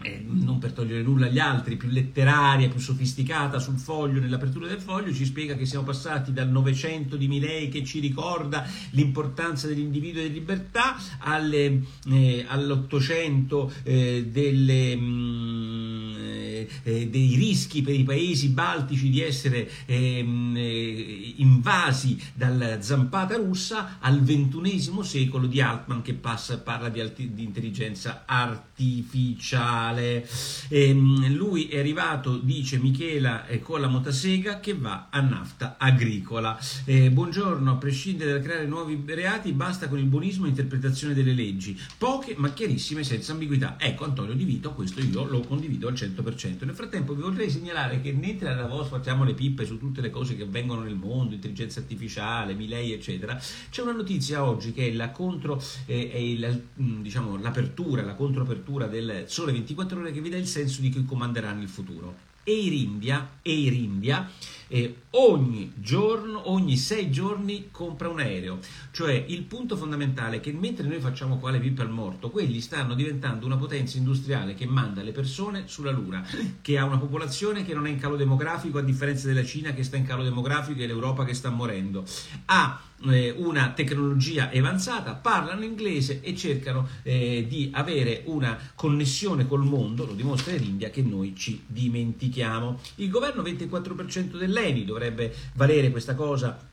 eh, 0.02 0.25
non 0.26 0.59
per 0.59 0.73
togliere 0.73 1.02
nulla 1.02 1.26
agli 1.26 1.38
altri, 1.38 1.76
più 1.76 1.88
letteraria, 1.88 2.68
più 2.68 2.80
sofisticata 2.80 3.59
sul 3.59 3.78
foglio, 3.78 4.21
nell'apertura 4.21 4.66
del 4.66 4.80
foglio, 4.80 5.12
ci 5.12 5.25
spiega 5.25 5.54
che 5.54 5.66
siamo 5.66 5.85
passati 5.85 6.32
dal 6.32 6.49
Novecento 6.49 7.16
di 7.16 7.28
Milei 7.28 7.68
che 7.68 7.85
ci 7.85 8.00
ricorda 8.00 8.66
l'importanza 8.90 9.66
dell'individuo 9.66 10.21
e 10.21 10.25
della 10.25 10.35
libertà 10.35 10.97
alle, 11.18 11.82
eh, 12.09 12.44
all'Ottocento 12.49 13.73
eh, 13.82 14.26
delle... 14.30 14.97
Mh, 14.97 16.51
mm, 16.64 16.69
eh, 16.83 17.09
dei 17.09 17.35
rischi 17.37 17.83
per 17.83 17.95
i 17.95 18.04
paesi 18.04 18.49
baltici 18.49 19.11
di 19.11 19.21
essere 19.21 19.71
ehm, 19.87 20.54
eh, 20.57 21.35
invasi 21.37 22.19
dalla 22.35 22.81
zampata 22.81 23.37
russa 23.37 23.99
al 24.00 24.23
ventunesimo 24.23 25.02
secolo 25.02 25.47
di 25.47 25.61
Altman 25.61 26.02
che 26.02 26.14
passa, 26.14 26.59
parla 26.59 26.88
di, 26.88 27.00
alti, 27.00 27.35
di 27.35 27.42
intelligenza 27.42 28.23
artificiale. 28.26 30.28
Ehm, 30.69 31.35
lui 31.35 31.69
è 31.69 31.78
arrivato, 31.78 32.38
dice 32.38 32.78
Michela, 32.78 33.47
eh, 33.47 33.61
con 33.61 33.81
la 33.81 33.88
motasega 33.88 34.61
che 34.61 34.75
va 34.75 35.09
a 35.11 35.21
nafta 35.21 35.76
agricola. 35.78 36.59
Eh, 36.85 37.11
buongiorno, 37.11 37.71
a 37.71 37.76
prescindere 37.76 38.33
dal 38.33 38.42
creare 38.42 38.66
nuovi 38.66 39.02
reati, 39.07 39.52
basta 39.52 39.88
con 39.88 39.99
il 39.99 40.04
buonismo 40.04 40.47
e 40.47 40.50
interpretazione 40.50 41.14
delle 41.14 41.33
leggi, 41.33 41.78
poche 41.99 42.35
ma 42.37 42.52
chiarissime 42.52 43.04
senza 43.04 43.33
ambiguità. 43.33 43.76
Ecco 43.78 44.04
Antonio 44.04 44.35
Di 44.35 44.45
Vito, 44.45 44.73
questo 44.73 45.00
io 45.00 45.25
lo 45.25 45.40
condivido 45.40 45.88
al 45.88 45.95
100%. 45.95 46.51
Nel 46.61 46.75
frattempo 46.75 47.14
vi 47.14 47.23
vorrei 47.23 47.50
segnalare 47.50 48.00
che 48.00 48.12
mentre 48.12 48.50
a 48.50 48.54
Davos 48.54 48.88
facciamo 48.88 49.25
le 49.25 49.35
pippe 49.35 49.64
su 49.64 49.78
tutte 49.78 50.00
le 50.00 50.11
cose 50.11 50.37
che 50.37 50.42
avvengono 50.42 50.82
nel 50.82 50.94
mondo, 50.94 51.35
intelligenza 51.35 51.80
artificiale, 51.80 52.54
Milei, 52.54 52.92
eccetera, 52.92 53.40
c'è 53.71 53.82
una 53.82 53.92
notizia 53.92 54.44
oggi 54.44 54.73
che 54.73 54.88
è 54.88 54.92
la 54.92 55.11
contro, 55.11 55.62
eh, 55.87 56.11
è 56.11 56.38
la, 56.38 56.50
mm, 56.50 57.02
diciamo, 57.02 57.37
l'apertura, 57.38 58.02
la 58.02 58.14
controapertura 58.14 58.87
del 58.87 59.25
Sole 59.26 59.52
24 59.52 60.00
Ore 60.00 60.12
che 60.12 60.21
vi 60.21 60.30
dà 60.30 60.37
il 60.37 60.47
senso 60.47 60.80
di 60.80 60.90
chi 60.90 61.04
comanderà 61.04 61.52
nel 61.52 61.68
futuro. 61.68 62.30
Eirimbia, 62.44 63.38
Eirimbia 63.42 64.28
eh, 64.73 65.02
ogni 65.11 65.71
giorno, 65.76 66.50
ogni 66.50 66.79
sei 66.79 67.11
giorni 67.11 67.69
compra 67.71 68.09
un 68.09 68.21
aereo. 68.21 68.59
Cioè 68.91 69.12
il 69.29 69.43
punto 69.43 69.76
fondamentale 69.76 70.37
è 70.37 70.41
che 70.41 70.50
mentre 70.52 70.87
noi 70.87 70.99
facciamo 70.99 71.37
qua 71.37 71.50
le 71.50 71.61
pippe 71.61 71.83
al 71.83 71.91
morto, 71.91 72.31
quelli 72.31 72.59
stanno 72.62 72.95
diventando 72.95 73.45
una 73.45 73.59
potenza 73.59 73.99
industriale 73.99 74.55
che 74.55 74.64
manda 74.64 75.02
le 75.02 75.12
persone 75.12 75.64
sulla 75.67 75.91
Luna, 75.91 76.26
che 76.62 76.79
ha 76.79 76.85
una 76.87 76.97
popolazione 76.97 77.67
che 77.67 77.75
non 77.75 77.87
è 77.87 77.91
in 77.91 77.99
calo 77.99 78.17
demografico, 78.17 78.79
a 78.79 78.83
differenza 78.83 79.26
della 79.26 79.45
Cina 79.45 79.75
che 79.75 79.83
sta 79.83 79.99
in 79.99 80.07
calo 80.07 80.23
demografico 80.23 80.81
e 80.81 80.87
l'Europa 80.87 81.26
che 81.26 81.35
sta 81.35 81.50
morendo. 81.50 82.05
Ha 82.47 82.81
eh, 83.11 83.35
una 83.37 83.71
tecnologia 83.71 84.50
avanzata, 84.55 85.14
parlano 85.14 85.64
inglese 85.64 86.21
e 86.21 86.37
cercano 86.37 86.88
eh, 87.02 87.47
di 87.49 87.71
avere 87.73 88.23
una 88.26 88.59
connessione 88.75 89.47
col 89.47 89.64
mondo, 89.64 90.07
lo 90.07 90.12
dimostra 90.12 90.55
l'India, 90.55 90.91
che 90.91 91.02
noi 91.02 91.35
ci 91.37 91.62
dimentichiamo. 91.67 92.79
Il 92.97 93.11
governo 93.11 93.43
24% 93.43 94.37
dell'ENI 94.62 94.85
dovrebbe 94.85 95.35
valere 95.54 95.90
questa 95.90 96.14
cosa 96.14 96.69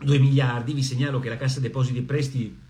2 0.00 0.18
miliardi, 0.18 0.72
vi 0.72 0.82
segnalo 0.82 1.18
che 1.18 1.28
la 1.28 1.36
Cassa 1.36 1.60
Depositi 1.60 1.98
e 1.98 2.02
Prestiti 2.02 2.62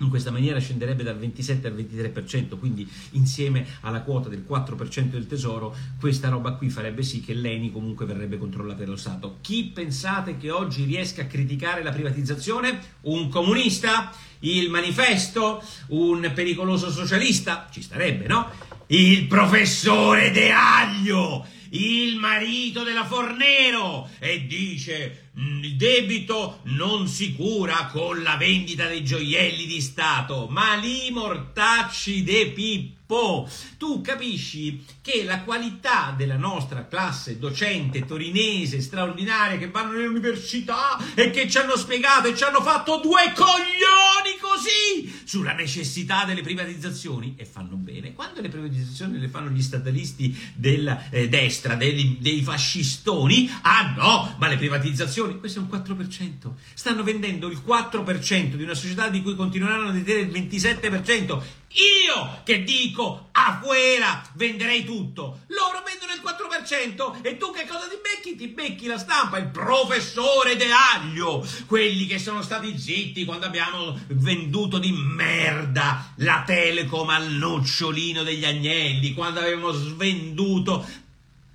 in 0.00 0.10
questa 0.10 0.30
maniera 0.30 0.58
scenderebbe 0.58 1.02
dal 1.02 1.16
27 1.16 1.68
al 1.68 1.74
23%, 1.74 2.58
quindi 2.58 2.86
insieme 3.12 3.66
alla 3.80 4.02
quota 4.02 4.28
del 4.28 4.44
4% 4.46 5.04
del 5.04 5.26
tesoro, 5.26 5.74
questa 5.98 6.28
roba 6.28 6.52
qui 6.52 6.68
farebbe 6.68 7.02
sì 7.02 7.22
che 7.22 7.32
l'ENI 7.32 7.72
comunque 7.72 8.04
verrebbe 8.04 8.36
controllata 8.36 8.84
dallo 8.84 8.96
Stato. 8.96 9.38
Chi 9.40 9.70
pensate 9.72 10.36
che 10.36 10.50
oggi 10.50 10.84
riesca 10.84 11.22
a 11.22 11.26
criticare 11.26 11.82
la 11.82 11.92
privatizzazione? 11.92 12.78
Un 13.02 13.30
comunista? 13.30 14.12
Il 14.40 14.68
manifesto? 14.68 15.62
Un 15.88 16.30
pericoloso 16.34 16.90
socialista? 16.90 17.66
Ci 17.70 17.80
starebbe, 17.80 18.26
no? 18.26 18.50
Il 18.88 19.26
professore 19.26 20.30
De 20.30 20.52
Aglio! 20.52 21.55
Il 21.70 22.16
marito 22.16 22.82
della 22.82 23.04
Fornero 23.04 24.08
e 24.18 24.46
dice 24.46 25.30
mm, 25.38 25.64
il 25.64 25.76
debito 25.76 26.60
non 26.64 27.08
si 27.08 27.34
cura 27.34 27.88
con 27.92 28.22
la 28.22 28.36
vendita 28.36 28.86
dei 28.86 29.04
gioielli 29.04 29.66
di 29.66 29.80
Stato, 29.80 30.46
ma 30.48 30.74
li 30.74 31.10
mortacci 31.10 32.22
de 32.22 32.50
Pippo 32.50 32.96
po'. 33.06 33.48
Tu 33.78 34.00
capisci 34.00 34.84
che 35.00 35.24
la 35.24 35.40
qualità 35.42 36.12
della 36.16 36.36
nostra 36.36 36.86
classe 36.86 37.38
docente 37.38 38.04
torinese 38.04 38.80
straordinaria 38.80 39.58
che 39.58 39.70
vanno 39.70 39.92
nell'università 39.92 40.98
e 41.14 41.30
che 41.30 41.48
ci 41.48 41.58
hanno 41.58 41.76
spiegato 41.76 42.28
e 42.28 42.36
ci 42.36 42.42
hanno 42.42 42.60
fatto 42.60 42.98
due 42.98 43.32
coglioni 43.34 44.36
così 44.56 45.12
sulla 45.24 45.52
necessità 45.52 46.24
delle 46.24 46.40
privatizzazioni 46.40 47.34
e 47.36 47.44
fanno 47.44 47.76
bene. 47.76 48.14
Quando 48.14 48.40
le 48.40 48.48
privatizzazioni 48.48 49.18
le 49.18 49.28
fanno 49.28 49.50
gli 49.50 49.60
statalisti 49.60 50.34
della 50.54 51.10
eh, 51.10 51.28
destra, 51.28 51.74
dei, 51.74 52.16
dei 52.18 52.42
fascistoni, 52.42 53.50
ah 53.62 53.94
no, 53.96 54.34
ma 54.38 54.48
le 54.48 54.56
privatizzazioni, 54.56 55.38
questo 55.38 55.60
è 55.60 55.62
un 55.62 55.68
4%. 55.70 56.52
Stanno 56.72 57.02
vendendo 57.02 57.48
il 57.48 57.60
4% 57.64 58.54
di 58.54 58.62
una 58.62 58.74
società 58.74 59.08
di 59.08 59.22
cui 59.22 59.36
continueranno 59.36 59.88
a 59.88 59.92
detenere 59.92 60.26
il 60.26 60.48
27%. 60.48 61.42
Io 61.72 62.40
che 62.44 62.62
dico 62.62 63.28
afuera 63.32 64.22
venderei 64.34 64.84
tutto, 64.84 65.40
loro 65.48 65.82
vendono 65.84 66.12
il 66.12 66.22
4% 66.22 67.22
e 67.22 67.36
tu 67.36 67.50
che 67.52 67.66
cosa 67.66 67.86
ti 67.86 67.98
becchi? 68.00 68.36
Ti 68.36 68.48
becchi 68.48 68.86
la 68.86 68.98
stampa, 68.98 69.36
il 69.38 69.48
professore 69.48 70.56
De 70.56 70.68
Aglio, 70.70 71.46
quelli 71.66 72.06
che 72.06 72.18
sono 72.18 72.40
stati 72.42 72.78
zitti 72.78 73.24
quando 73.24 73.46
abbiamo 73.46 73.98
venduto 74.08 74.78
di 74.78 74.92
merda 74.92 76.12
la 76.16 76.44
Telecom 76.46 77.10
al 77.10 77.30
nocciolino 77.32 78.22
degli 78.22 78.44
agnelli, 78.44 79.12
quando 79.12 79.40
avevamo 79.40 79.72
svenduto 79.72 80.86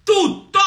tutto, 0.03 0.59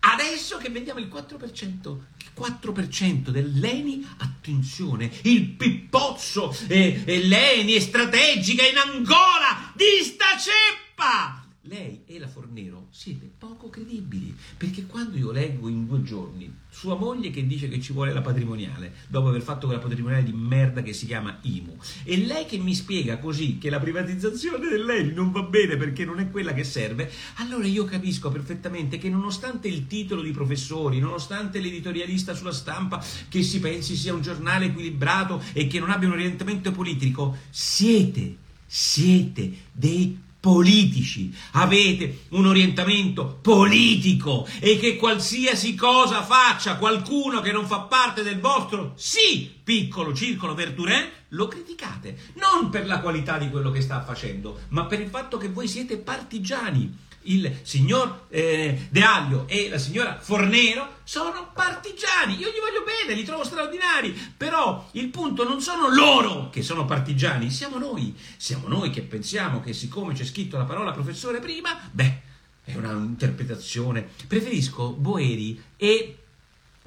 adesso 0.00 0.58
che 0.58 0.68
vendiamo 0.68 1.00
il 1.00 1.08
4%. 1.08 1.96
4% 2.38 3.30
dell'Eni, 3.30 4.06
attenzione, 4.18 5.10
il 5.22 5.48
pippozzo 5.48 6.56
e, 6.68 7.02
e 7.04 7.18
l'Eni 7.18 7.72
è 7.72 7.80
strategica 7.80 8.64
in 8.66 8.76
Angola 8.76 9.72
di 9.74 10.04
sta 10.04 10.36
ceppa! 10.38 11.37
Lei 11.68 12.00
e 12.06 12.18
la 12.18 12.28
Fornero 12.28 12.86
siete 12.88 13.30
poco 13.36 13.68
credibili, 13.68 14.34
perché 14.56 14.86
quando 14.86 15.18
io 15.18 15.30
leggo 15.30 15.68
in 15.68 15.86
due 15.86 16.02
giorni 16.02 16.50
sua 16.70 16.94
moglie 16.94 17.28
che 17.28 17.46
dice 17.46 17.68
che 17.68 17.78
ci 17.78 17.92
vuole 17.92 18.14
la 18.14 18.22
patrimoniale, 18.22 18.94
dopo 19.06 19.28
aver 19.28 19.42
fatto 19.42 19.66
quella 19.66 19.82
patrimoniale 19.82 20.24
di 20.24 20.32
merda 20.32 20.82
che 20.82 20.94
si 20.94 21.04
chiama 21.04 21.38
IMU, 21.42 21.76
e 22.04 22.16
lei 22.24 22.46
che 22.46 22.56
mi 22.56 22.74
spiega 22.74 23.18
così 23.18 23.58
che 23.58 23.68
la 23.68 23.80
privatizzazione 23.80 24.66
dell'ENI 24.66 25.12
non 25.12 25.30
va 25.30 25.42
bene 25.42 25.76
perché 25.76 26.06
non 26.06 26.20
è 26.20 26.30
quella 26.30 26.54
che 26.54 26.64
serve, 26.64 27.10
allora 27.34 27.66
io 27.66 27.84
capisco 27.84 28.30
perfettamente 28.30 28.96
che 28.96 29.10
nonostante 29.10 29.68
il 29.68 29.86
titolo 29.86 30.22
di 30.22 30.30
professori, 30.30 31.00
nonostante 31.00 31.60
l'editorialista 31.60 32.32
sulla 32.32 32.52
stampa 32.52 33.04
che 33.28 33.42
si 33.42 33.60
pensi 33.60 33.94
sia 33.94 34.14
un 34.14 34.22
giornale 34.22 34.66
equilibrato 34.66 35.42
e 35.52 35.66
che 35.66 35.80
non 35.80 35.90
abbia 35.90 36.08
un 36.08 36.14
orientamento 36.14 36.72
politico, 36.72 37.36
siete, 37.50 38.36
siete 38.64 39.52
dei 39.70 40.26
politici, 40.48 41.30
avete 41.52 42.24
un 42.30 42.46
orientamento 42.46 43.38
politico 43.42 44.48
e 44.60 44.78
che 44.78 44.96
qualsiasi 44.96 45.74
cosa 45.74 46.22
faccia 46.22 46.76
qualcuno 46.76 47.42
che 47.42 47.52
non 47.52 47.66
fa 47.66 47.80
parte 47.80 48.22
del 48.22 48.40
vostro 48.40 48.94
sì 48.96 49.56
piccolo 49.62 50.14
circolo 50.14 50.54
Verturin, 50.54 51.06
lo 51.28 51.48
criticate, 51.48 52.16
non 52.36 52.70
per 52.70 52.86
la 52.86 53.00
qualità 53.00 53.36
di 53.36 53.50
quello 53.50 53.70
che 53.70 53.82
sta 53.82 54.02
facendo, 54.02 54.60
ma 54.68 54.86
per 54.86 55.02
il 55.02 55.10
fatto 55.10 55.36
che 55.36 55.50
voi 55.50 55.68
siete 55.68 55.98
partigiani 55.98 57.06
il 57.28 57.60
signor 57.62 58.26
eh, 58.28 58.88
De 58.90 59.02
Aglio 59.02 59.46
e 59.48 59.68
la 59.68 59.78
signora 59.78 60.18
Fornero 60.20 60.96
sono 61.04 61.50
partigiani. 61.54 62.36
Io 62.36 62.48
gli 62.48 62.60
voglio 62.60 62.84
bene, 62.84 63.14
li 63.14 63.24
trovo 63.24 63.44
straordinari. 63.44 64.16
Però 64.36 64.88
il 64.92 65.08
punto 65.08 65.44
non 65.44 65.60
sono 65.60 65.88
loro 65.88 66.50
che 66.50 66.62
sono 66.62 66.84
partigiani, 66.84 67.50
siamo 67.50 67.78
noi. 67.78 68.14
Siamo 68.36 68.68
noi 68.68 68.90
che 68.90 69.02
pensiamo 69.02 69.60
che 69.60 69.72
siccome 69.72 70.14
c'è 70.14 70.24
scritto 70.24 70.58
la 70.58 70.64
parola 70.64 70.92
professore 70.92 71.40
prima, 71.40 71.78
beh, 71.90 72.20
è 72.64 72.74
un'interpretazione. 72.74 74.06
Preferisco 74.26 74.90
Boeri 74.90 75.62
e 75.76 76.18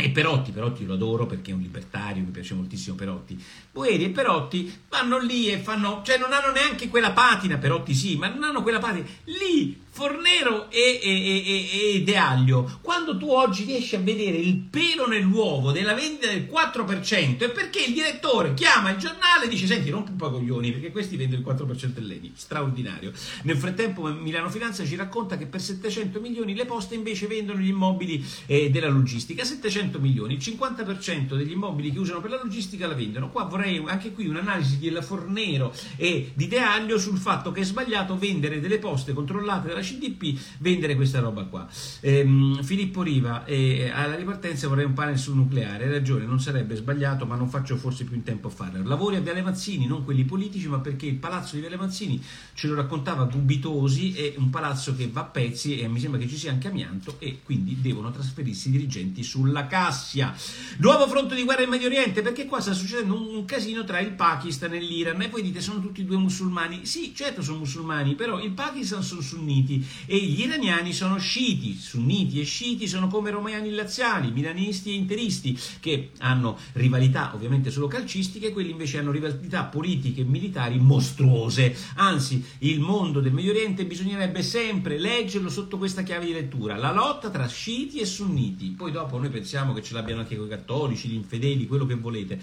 e 0.01 0.10
Perotti, 0.10 0.51
Perotti 0.51 0.86
lo 0.86 0.95
adoro 0.95 1.27
perché 1.27 1.51
è 1.51 1.53
un 1.53 1.62
libertario, 1.62 2.23
mi 2.23 2.32
piace 2.32 2.56
moltissimo 2.56 2.95
Perotti. 2.95 3.41
Boeri 3.71 4.06
e 4.06 4.10
Perotti 4.10 4.82
vanno 4.89 5.19
lì 5.19 5.49
e 5.49 5.60
fanno, 5.60 6.01
cioè 6.04 6.17
non 6.17 6.34
hanno 6.34 6.51
neanche 6.51 6.89
quella 6.89 7.12
patina, 7.12 7.58
Perotti 7.58 7.93
sì, 7.93 8.17
ma 8.17 8.27
non 8.27 8.43
hanno 8.43 8.63
quella 8.63 8.80
patina. 8.80 9.06
Lì 9.25 9.80
Fornero 9.93 10.71
e, 10.71 11.01
e, 11.04 11.43
e, 11.45 11.95
e 11.95 12.04
De 12.04 12.15
Aglio, 12.15 12.80
quando 12.82 13.17
tu 13.17 13.30
oggi 13.30 13.65
riesci 13.65 13.97
a 13.97 13.99
vedere 13.99 14.38
il 14.38 14.56
pelo 14.56 15.06
nell'uovo 15.06 15.73
della 15.73 15.93
vendita 15.93 16.27
del 16.27 16.47
4%, 16.49 17.39
è 17.39 17.49
perché 17.49 17.84
il 17.84 17.93
direttore 17.93 18.54
chiama 18.54 18.91
il 18.91 18.97
giornale 18.97 19.45
e 19.45 19.47
dice: 19.49 19.67
Senti, 19.67 19.89
rompi 19.89 20.12
un 20.12 20.15
po' 20.15 20.27
i 20.27 20.32
coglioni 20.32 20.71
perché 20.71 20.91
questi 20.91 21.17
vendono 21.17 21.41
il 21.41 21.56
4% 21.56 21.88
dell'ENI. 21.88 22.32
Straordinario. 22.36 23.12
Nel 23.43 23.58
frattempo, 23.58 24.04
Milano 24.13 24.49
Finanza 24.49 24.86
ci 24.86 24.95
racconta 24.95 25.38
che 25.38 25.45
per 25.45 25.60
700 25.62 26.21
milioni 26.21 26.56
le 26.56 26.65
poste 26.65 26.95
invece 26.95 27.27
vendono 27.27 27.60
gli 27.60 27.67
immobili 27.67 28.25
eh, 28.45 28.69
della 28.69 28.88
logistica. 28.88 29.43
700 29.43 29.99
milioni, 29.99 30.36
il 30.36 30.39
50% 30.39 31.36
degli 31.36 31.51
immobili 31.51 31.91
che 31.91 31.99
usano 31.99 32.21
per 32.21 32.30
la 32.30 32.39
logistica 32.41 32.88
la 32.88 32.93
vendono. 32.93 33.30
Qua 33.30 33.43
vorrei 33.43 33.84
anche 33.86 34.13
qui 34.13 34.27
un'analisi 34.27 34.80
della 34.80 35.01
Fornero 35.01 35.73
e 35.97 36.32
di 36.34 36.47
De 36.47 36.60
Aglio 36.60 36.97
sul 36.97 37.17
fatto 37.17 37.51
che 37.51 37.60
è 37.60 37.65
sbagliato 37.65 38.17
vendere 38.17 38.62
delle 38.62 38.80
poste 38.80 39.12
controllate 39.12 39.67
dalla 39.67 39.81
CDP 39.82 40.39
vendere 40.60 40.96
questa 40.96 41.20
roba 41.20 41.44
qua. 41.46 41.67
Ehm, 42.02 42.62
Filippo 42.63 43.02
Riva, 43.02 43.46
eh, 43.46 43.89
alla 43.94 44.15
ripartenza 44.15 44.67
vorrei 44.67 44.86
un 44.86 44.94
panel 44.94 45.17
sul 45.17 45.36
nucleare, 45.36 45.86
hai 45.86 45.91
ragione, 45.91 46.26
non 46.26 46.39
sarebbe 46.39 46.76
sbagliato, 46.76 47.26
ma 47.26 47.36
non 47.36 47.50
faccio 47.50 47.76
forse 47.78 48.04
più 48.04 48.15
in 48.15 48.24
tempo 48.24 48.48
a 48.48 48.52
farlo. 48.52 48.84
Lavori 48.88 49.15
a 49.15 49.20
Viale 49.22 49.41
Mazzini, 49.41 49.88
non 49.88 50.04
quelli 50.04 50.24
politici, 50.24 50.67
ma 50.67 50.80
perché 50.80 51.06
il 51.06 51.15
palazzo 51.15 51.56
di 51.56 51.62
Viale 51.62 51.78
Mazzini 51.78 52.22
ce 52.54 52.67
lo 52.67 52.76
raccontava 52.76 53.26
Gubitosi, 53.26 54.13
è 54.13 54.34
un 54.38 54.50
palazzo 54.50 54.96
che 54.96 55.10
va 55.12 55.22
a 55.22 55.26
pezzi 55.26 55.80
e 55.80 55.88
mi 55.88 56.00
sembra 56.00 56.20
che 56.20 56.28
ci 56.28 56.38
sia 56.38 56.52
anche 56.52 56.67
amianto 56.67 57.15
e 57.20 57.39
quindi 57.44 57.80
devono 57.82 58.12
trasferirsi 58.12 58.70
i 58.70 58.72
dirigenti 58.72 59.24
sulla 59.24 59.67
Cassia. 59.67 60.34
Nuovo 60.78 61.08
fronte 61.08 61.36
di 61.36 61.44
guerra 61.44 61.63
in 61.63 61.70
Medio 61.70 61.88
Oriente, 61.88 62.22
perché 62.22 62.46
qua 62.46 62.60
sta 62.60 62.74
succedendo 62.74 63.15
un, 63.15 63.36
un 63.36 63.46
casino 63.46 63.84
tra 63.84 64.00
il 64.00 64.12
Pakistan 64.12 64.74
e 64.74 64.80
l'Iran 64.80 65.22
e 65.22 65.30
voi 65.30 65.41
dite 65.41 65.62
sono 65.62 65.82
tutti 65.82 66.06
due 66.06 66.17
musulmani. 66.17 66.86
Sì, 66.86 67.13
certo 67.15 67.41
sono 67.41 67.60
musulmani, 67.60 68.15
però 68.15 68.39
il 68.41 68.52
Pakistan 68.52 69.04
sono 69.04 69.22
sunniti 69.22 69.70
sunniti 69.71 69.86
e 70.05 70.17
gli 70.17 70.41
iraniani 70.41 70.91
sono 70.91 71.17
sciiti, 71.17 71.75
sunniti 71.75 72.41
e 72.41 72.43
sciiti 72.43 72.88
sono 72.88 73.07
come 73.07 73.29
romani 73.29 73.71
laziali, 73.71 74.31
milanisti 74.31 74.89
e 74.89 74.95
interisti 74.95 75.57
che 75.79 76.12
hanno 76.19 76.57
rivalità 76.73 77.34
ovviamente 77.34 77.71
solo 77.71 77.88
calcistiche, 77.88 78.51
quelli 78.51 78.71
invece 78.71 78.97
hanno 78.97 79.12
rivalità 79.12 79.63
politiche 79.63 80.21
e 80.21 80.25
militari 80.25 80.77
mostruose. 80.79 81.75
Anzi, 81.95 82.43
il 82.60 82.79
mondo 82.79 83.21
del 83.21 83.31
Medio 83.31 83.51
Oriente 83.51 83.86
bisognerebbe 83.86 84.43
sempre 84.43 84.99
leggerlo 84.99 85.49
sotto 85.49 85.77
questa 85.77 86.03
chiave 86.03 86.25
di 86.25 86.34
lettura, 86.34 86.75
la 86.75 86.91
lotta 86.91 87.29
tra 87.29 87.47
sciiti 87.47 87.99
e 87.99 88.05
sunniti. 88.05 88.73
Poi 88.75 88.91
dopo 88.91 89.17
noi 89.17 89.29
pensiamo 89.29 89.73
che 89.73 89.84
ce 89.84 89.93
l'abbiano 89.93 90.21
anche 90.21 90.36
con 90.36 90.47
i 90.47 90.49
cattolici, 90.49 91.07
gli 91.07 91.13
infedeli, 91.13 91.67
quello 91.67 91.86
che 91.86 91.95
volete. 91.95 92.39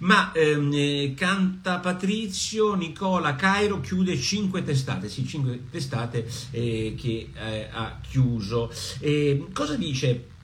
Ma 0.00 0.32
ehm, 0.32 0.70
eh, 0.72 1.14
canta 1.16 1.78
Patrizio 1.78 2.74
Nicola 2.74 3.34
Cairo 3.34 3.80
chiude 3.80 4.16
cinque 4.18 4.62
testate, 4.62 5.08
sì, 5.08 5.26
cinque 5.26 5.64
testate 5.70 6.28
eh, 6.50 6.67
che 6.96 7.30
eh, 7.34 7.68
ha 7.70 7.98
chiuso. 8.02 8.70
cosa 9.52 9.76
dice? 9.76 10.36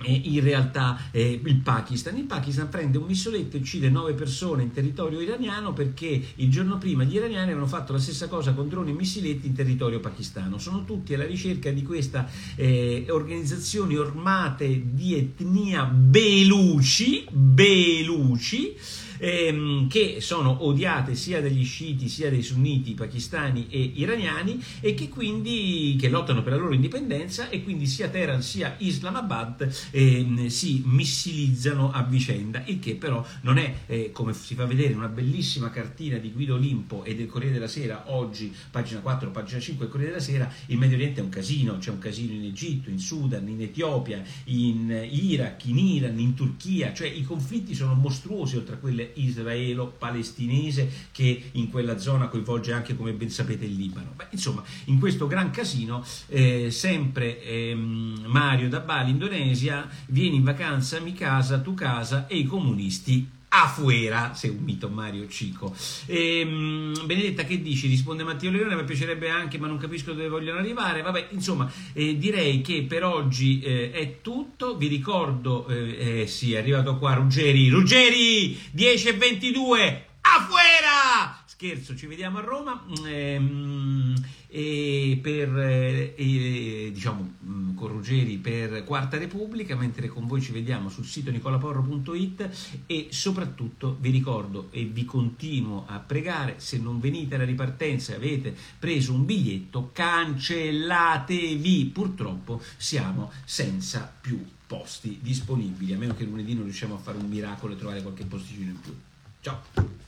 Eh, 0.00 0.12
in 0.12 0.40
realtà 0.42 1.10
eh, 1.10 1.40
il 1.42 1.56
Pakistan. 1.56 2.16
Il 2.16 2.24
Pakistan 2.24 2.68
prende 2.68 2.98
un 2.98 3.06
missoletto 3.06 3.56
e 3.56 3.60
uccide 3.60 3.90
nove 3.90 4.12
persone 4.12 4.62
in 4.62 4.70
territorio 4.70 5.20
iraniano 5.20 5.72
perché 5.72 6.22
il 6.36 6.50
giorno 6.50 6.78
prima 6.78 7.02
gli 7.02 7.16
iraniani 7.16 7.46
avevano 7.46 7.66
fatto 7.66 7.92
la 7.92 7.98
stessa 7.98 8.28
cosa 8.28 8.52
con 8.52 8.68
droni 8.68 8.90
e 8.90 8.94
missiletti 8.94 9.48
in 9.48 9.54
territorio 9.54 9.98
pakistano. 9.98 10.58
Sono 10.58 10.84
tutti 10.84 11.14
alla 11.14 11.26
ricerca 11.26 11.70
di 11.72 11.82
queste 11.82 12.24
eh, 12.54 13.06
organizzazioni 13.08 13.96
armate 13.96 14.94
di 14.94 15.16
etnia 15.16 15.84
beluci, 15.84 17.26
beluci 17.32 18.76
ehm, 19.18 19.88
che 19.88 20.18
sono 20.20 20.64
odiate 20.64 21.14
sia 21.14 21.40
dagli 21.40 21.64
sciiti 21.64 22.08
sia 22.08 22.30
dai 22.30 22.42
sunniti 22.42 22.94
pakistani 22.94 23.66
e 23.68 23.92
iraniani 23.94 24.62
e 24.80 24.94
che 24.94 25.08
quindi 25.08 25.96
che 25.98 26.08
lottano 26.08 26.42
per 26.42 26.52
la 26.52 26.58
loro 26.58 26.74
indipendenza 26.74 27.48
e 27.48 27.62
quindi 27.62 27.86
sia 27.86 28.08
Teheran 28.08 28.42
sia 28.42 28.76
Islamabad 28.78 29.68
ehm, 29.90 30.46
si 30.46 30.82
missilizzano 30.84 31.92
a 31.92 32.02
vicenda, 32.02 32.62
il 32.66 32.78
che 32.78 32.94
però 32.96 33.24
non 33.42 33.58
è, 33.58 33.74
eh, 33.86 34.10
come 34.12 34.32
si 34.32 34.54
fa 34.54 34.64
vedere 34.66 34.92
in 34.92 34.98
una 34.98 35.08
bellissima 35.08 35.70
cartina 35.70 36.18
di 36.18 36.32
Guido 36.32 36.54
Olimpo 36.54 37.04
e 37.04 37.14
del 37.14 37.26
Corriere 37.26 37.54
della 37.54 37.68
Sera, 37.68 38.04
oggi 38.06 38.52
pagina 38.70 39.00
4, 39.00 39.30
pagina 39.30 39.60
5 39.60 39.84
del 39.84 39.92
Corriere 39.92 40.12
della 40.12 40.24
Sera, 40.24 40.52
il 40.66 40.78
Medio 40.78 40.96
Oriente 40.96 41.20
è 41.20 41.22
un 41.22 41.28
casino, 41.28 41.78
c'è 41.78 41.90
un 41.90 41.98
casino 41.98 42.32
in 42.32 42.44
Egitto, 42.44 42.90
in 42.90 42.98
Sudan, 42.98 43.48
in 43.48 43.60
Etiopia, 43.60 44.22
in 44.44 45.06
Iraq, 45.10 45.66
in 45.66 45.78
Iran, 45.78 46.18
in 46.18 46.34
Turchia, 46.34 46.92
cioè 46.92 47.08
i 47.08 47.22
conflitti 47.22 47.74
sono 47.74 47.94
mostruosi 47.94 48.56
oltre 48.56 48.76
a 48.76 48.78
quelle 48.78 49.07
israelo-palestinese 49.14 51.08
che 51.12 51.50
in 51.52 51.70
quella 51.70 51.98
zona 51.98 52.28
coinvolge 52.28 52.72
anche, 52.72 52.96
come 52.96 53.12
ben 53.12 53.30
sapete, 53.30 53.64
il 53.64 53.74
Libano. 53.74 54.12
Beh, 54.14 54.28
insomma, 54.30 54.62
in 54.86 54.98
questo 54.98 55.26
gran 55.26 55.50
casino, 55.50 56.04
eh, 56.28 56.70
sempre 56.70 57.42
ehm, 57.42 58.24
Mario 58.26 58.68
da 58.68 58.80
Bali, 58.80 59.10
Indonesia, 59.10 59.88
vieni 60.06 60.36
in 60.36 60.44
vacanza, 60.44 61.00
mi 61.00 61.14
casa, 61.14 61.60
tu 61.60 61.74
casa 61.74 62.26
e 62.26 62.36
i 62.36 62.44
comunisti 62.44 63.36
afuera, 63.48 64.32
mito 64.58 64.88
Mario 64.88 65.26
Cico. 65.28 65.74
E, 66.06 66.40
ehm, 66.40 67.06
Benedetta, 67.06 67.44
che 67.44 67.60
dici? 67.62 67.86
Risponde 67.86 68.24
Matteo 68.24 68.50
Leone, 68.50 68.74
mi 68.74 68.84
piacerebbe 68.84 69.28
anche, 69.28 69.58
ma 69.58 69.66
non 69.66 69.78
capisco 69.78 70.12
dove 70.12 70.28
vogliono 70.28 70.58
arrivare. 70.58 71.02
Vabbè, 71.02 71.28
insomma, 71.30 71.70
eh, 71.92 72.18
direi 72.18 72.60
che 72.60 72.84
per 72.88 73.04
oggi 73.04 73.60
eh, 73.60 73.90
è 73.90 74.20
tutto. 74.20 74.76
Vi 74.76 74.86
ricordo, 74.86 75.66
eh, 75.68 76.20
eh 76.22 76.26
sì, 76.26 76.54
è 76.54 76.58
arrivato 76.58 76.98
qua 76.98 77.14
Ruggeri, 77.14 77.68
Ruggeri, 77.68 78.58
10 78.72 79.08
e 79.08 79.12
22, 79.14 80.06
afuera! 80.20 81.37
Scherzo, 81.58 81.96
ci 81.96 82.06
vediamo 82.06 82.38
a 82.38 82.42
Roma. 82.42 82.84
Ehm, 83.04 84.14
e 84.46 85.18
per, 85.20 85.58
eh, 85.58 86.90
diciamo, 86.92 87.34
mm, 87.44 87.74
con 87.74 87.88
Ruggeri 87.88 88.36
per 88.36 88.84
Quarta 88.84 89.18
Repubblica, 89.18 89.74
mentre 89.74 90.06
con 90.06 90.28
voi 90.28 90.40
ci 90.40 90.52
vediamo 90.52 90.88
sul 90.88 91.04
sito 91.04 91.32
nicolaporro.it 91.32 92.84
e 92.86 93.08
soprattutto 93.10 93.96
vi 93.98 94.10
ricordo 94.10 94.68
e 94.70 94.84
vi 94.84 95.04
continuo 95.04 95.82
a 95.88 95.98
pregare, 95.98 96.60
se 96.60 96.78
non 96.78 97.00
venite 97.00 97.34
alla 97.34 97.44
ripartenza 97.44 98.12
e 98.12 98.14
avete 98.14 98.54
preso 98.78 99.12
un 99.12 99.24
biglietto, 99.24 99.90
cancellatevi, 99.92 101.86
purtroppo 101.92 102.62
siamo 102.76 103.32
senza 103.44 104.08
più 104.20 104.46
posti 104.64 105.18
disponibili, 105.20 105.92
a 105.92 105.98
meno 105.98 106.14
che 106.14 106.22
lunedì 106.22 106.54
non 106.54 106.62
riusciamo 106.62 106.94
a 106.94 106.98
fare 106.98 107.18
un 107.18 107.28
miracolo 107.28 107.72
e 107.72 107.76
trovare 107.76 108.00
qualche 108.00 108.24
posticino 108.24 108.70
in 108.70 108.80
più. 108.80 108.96
Ciao! 109.40 110.07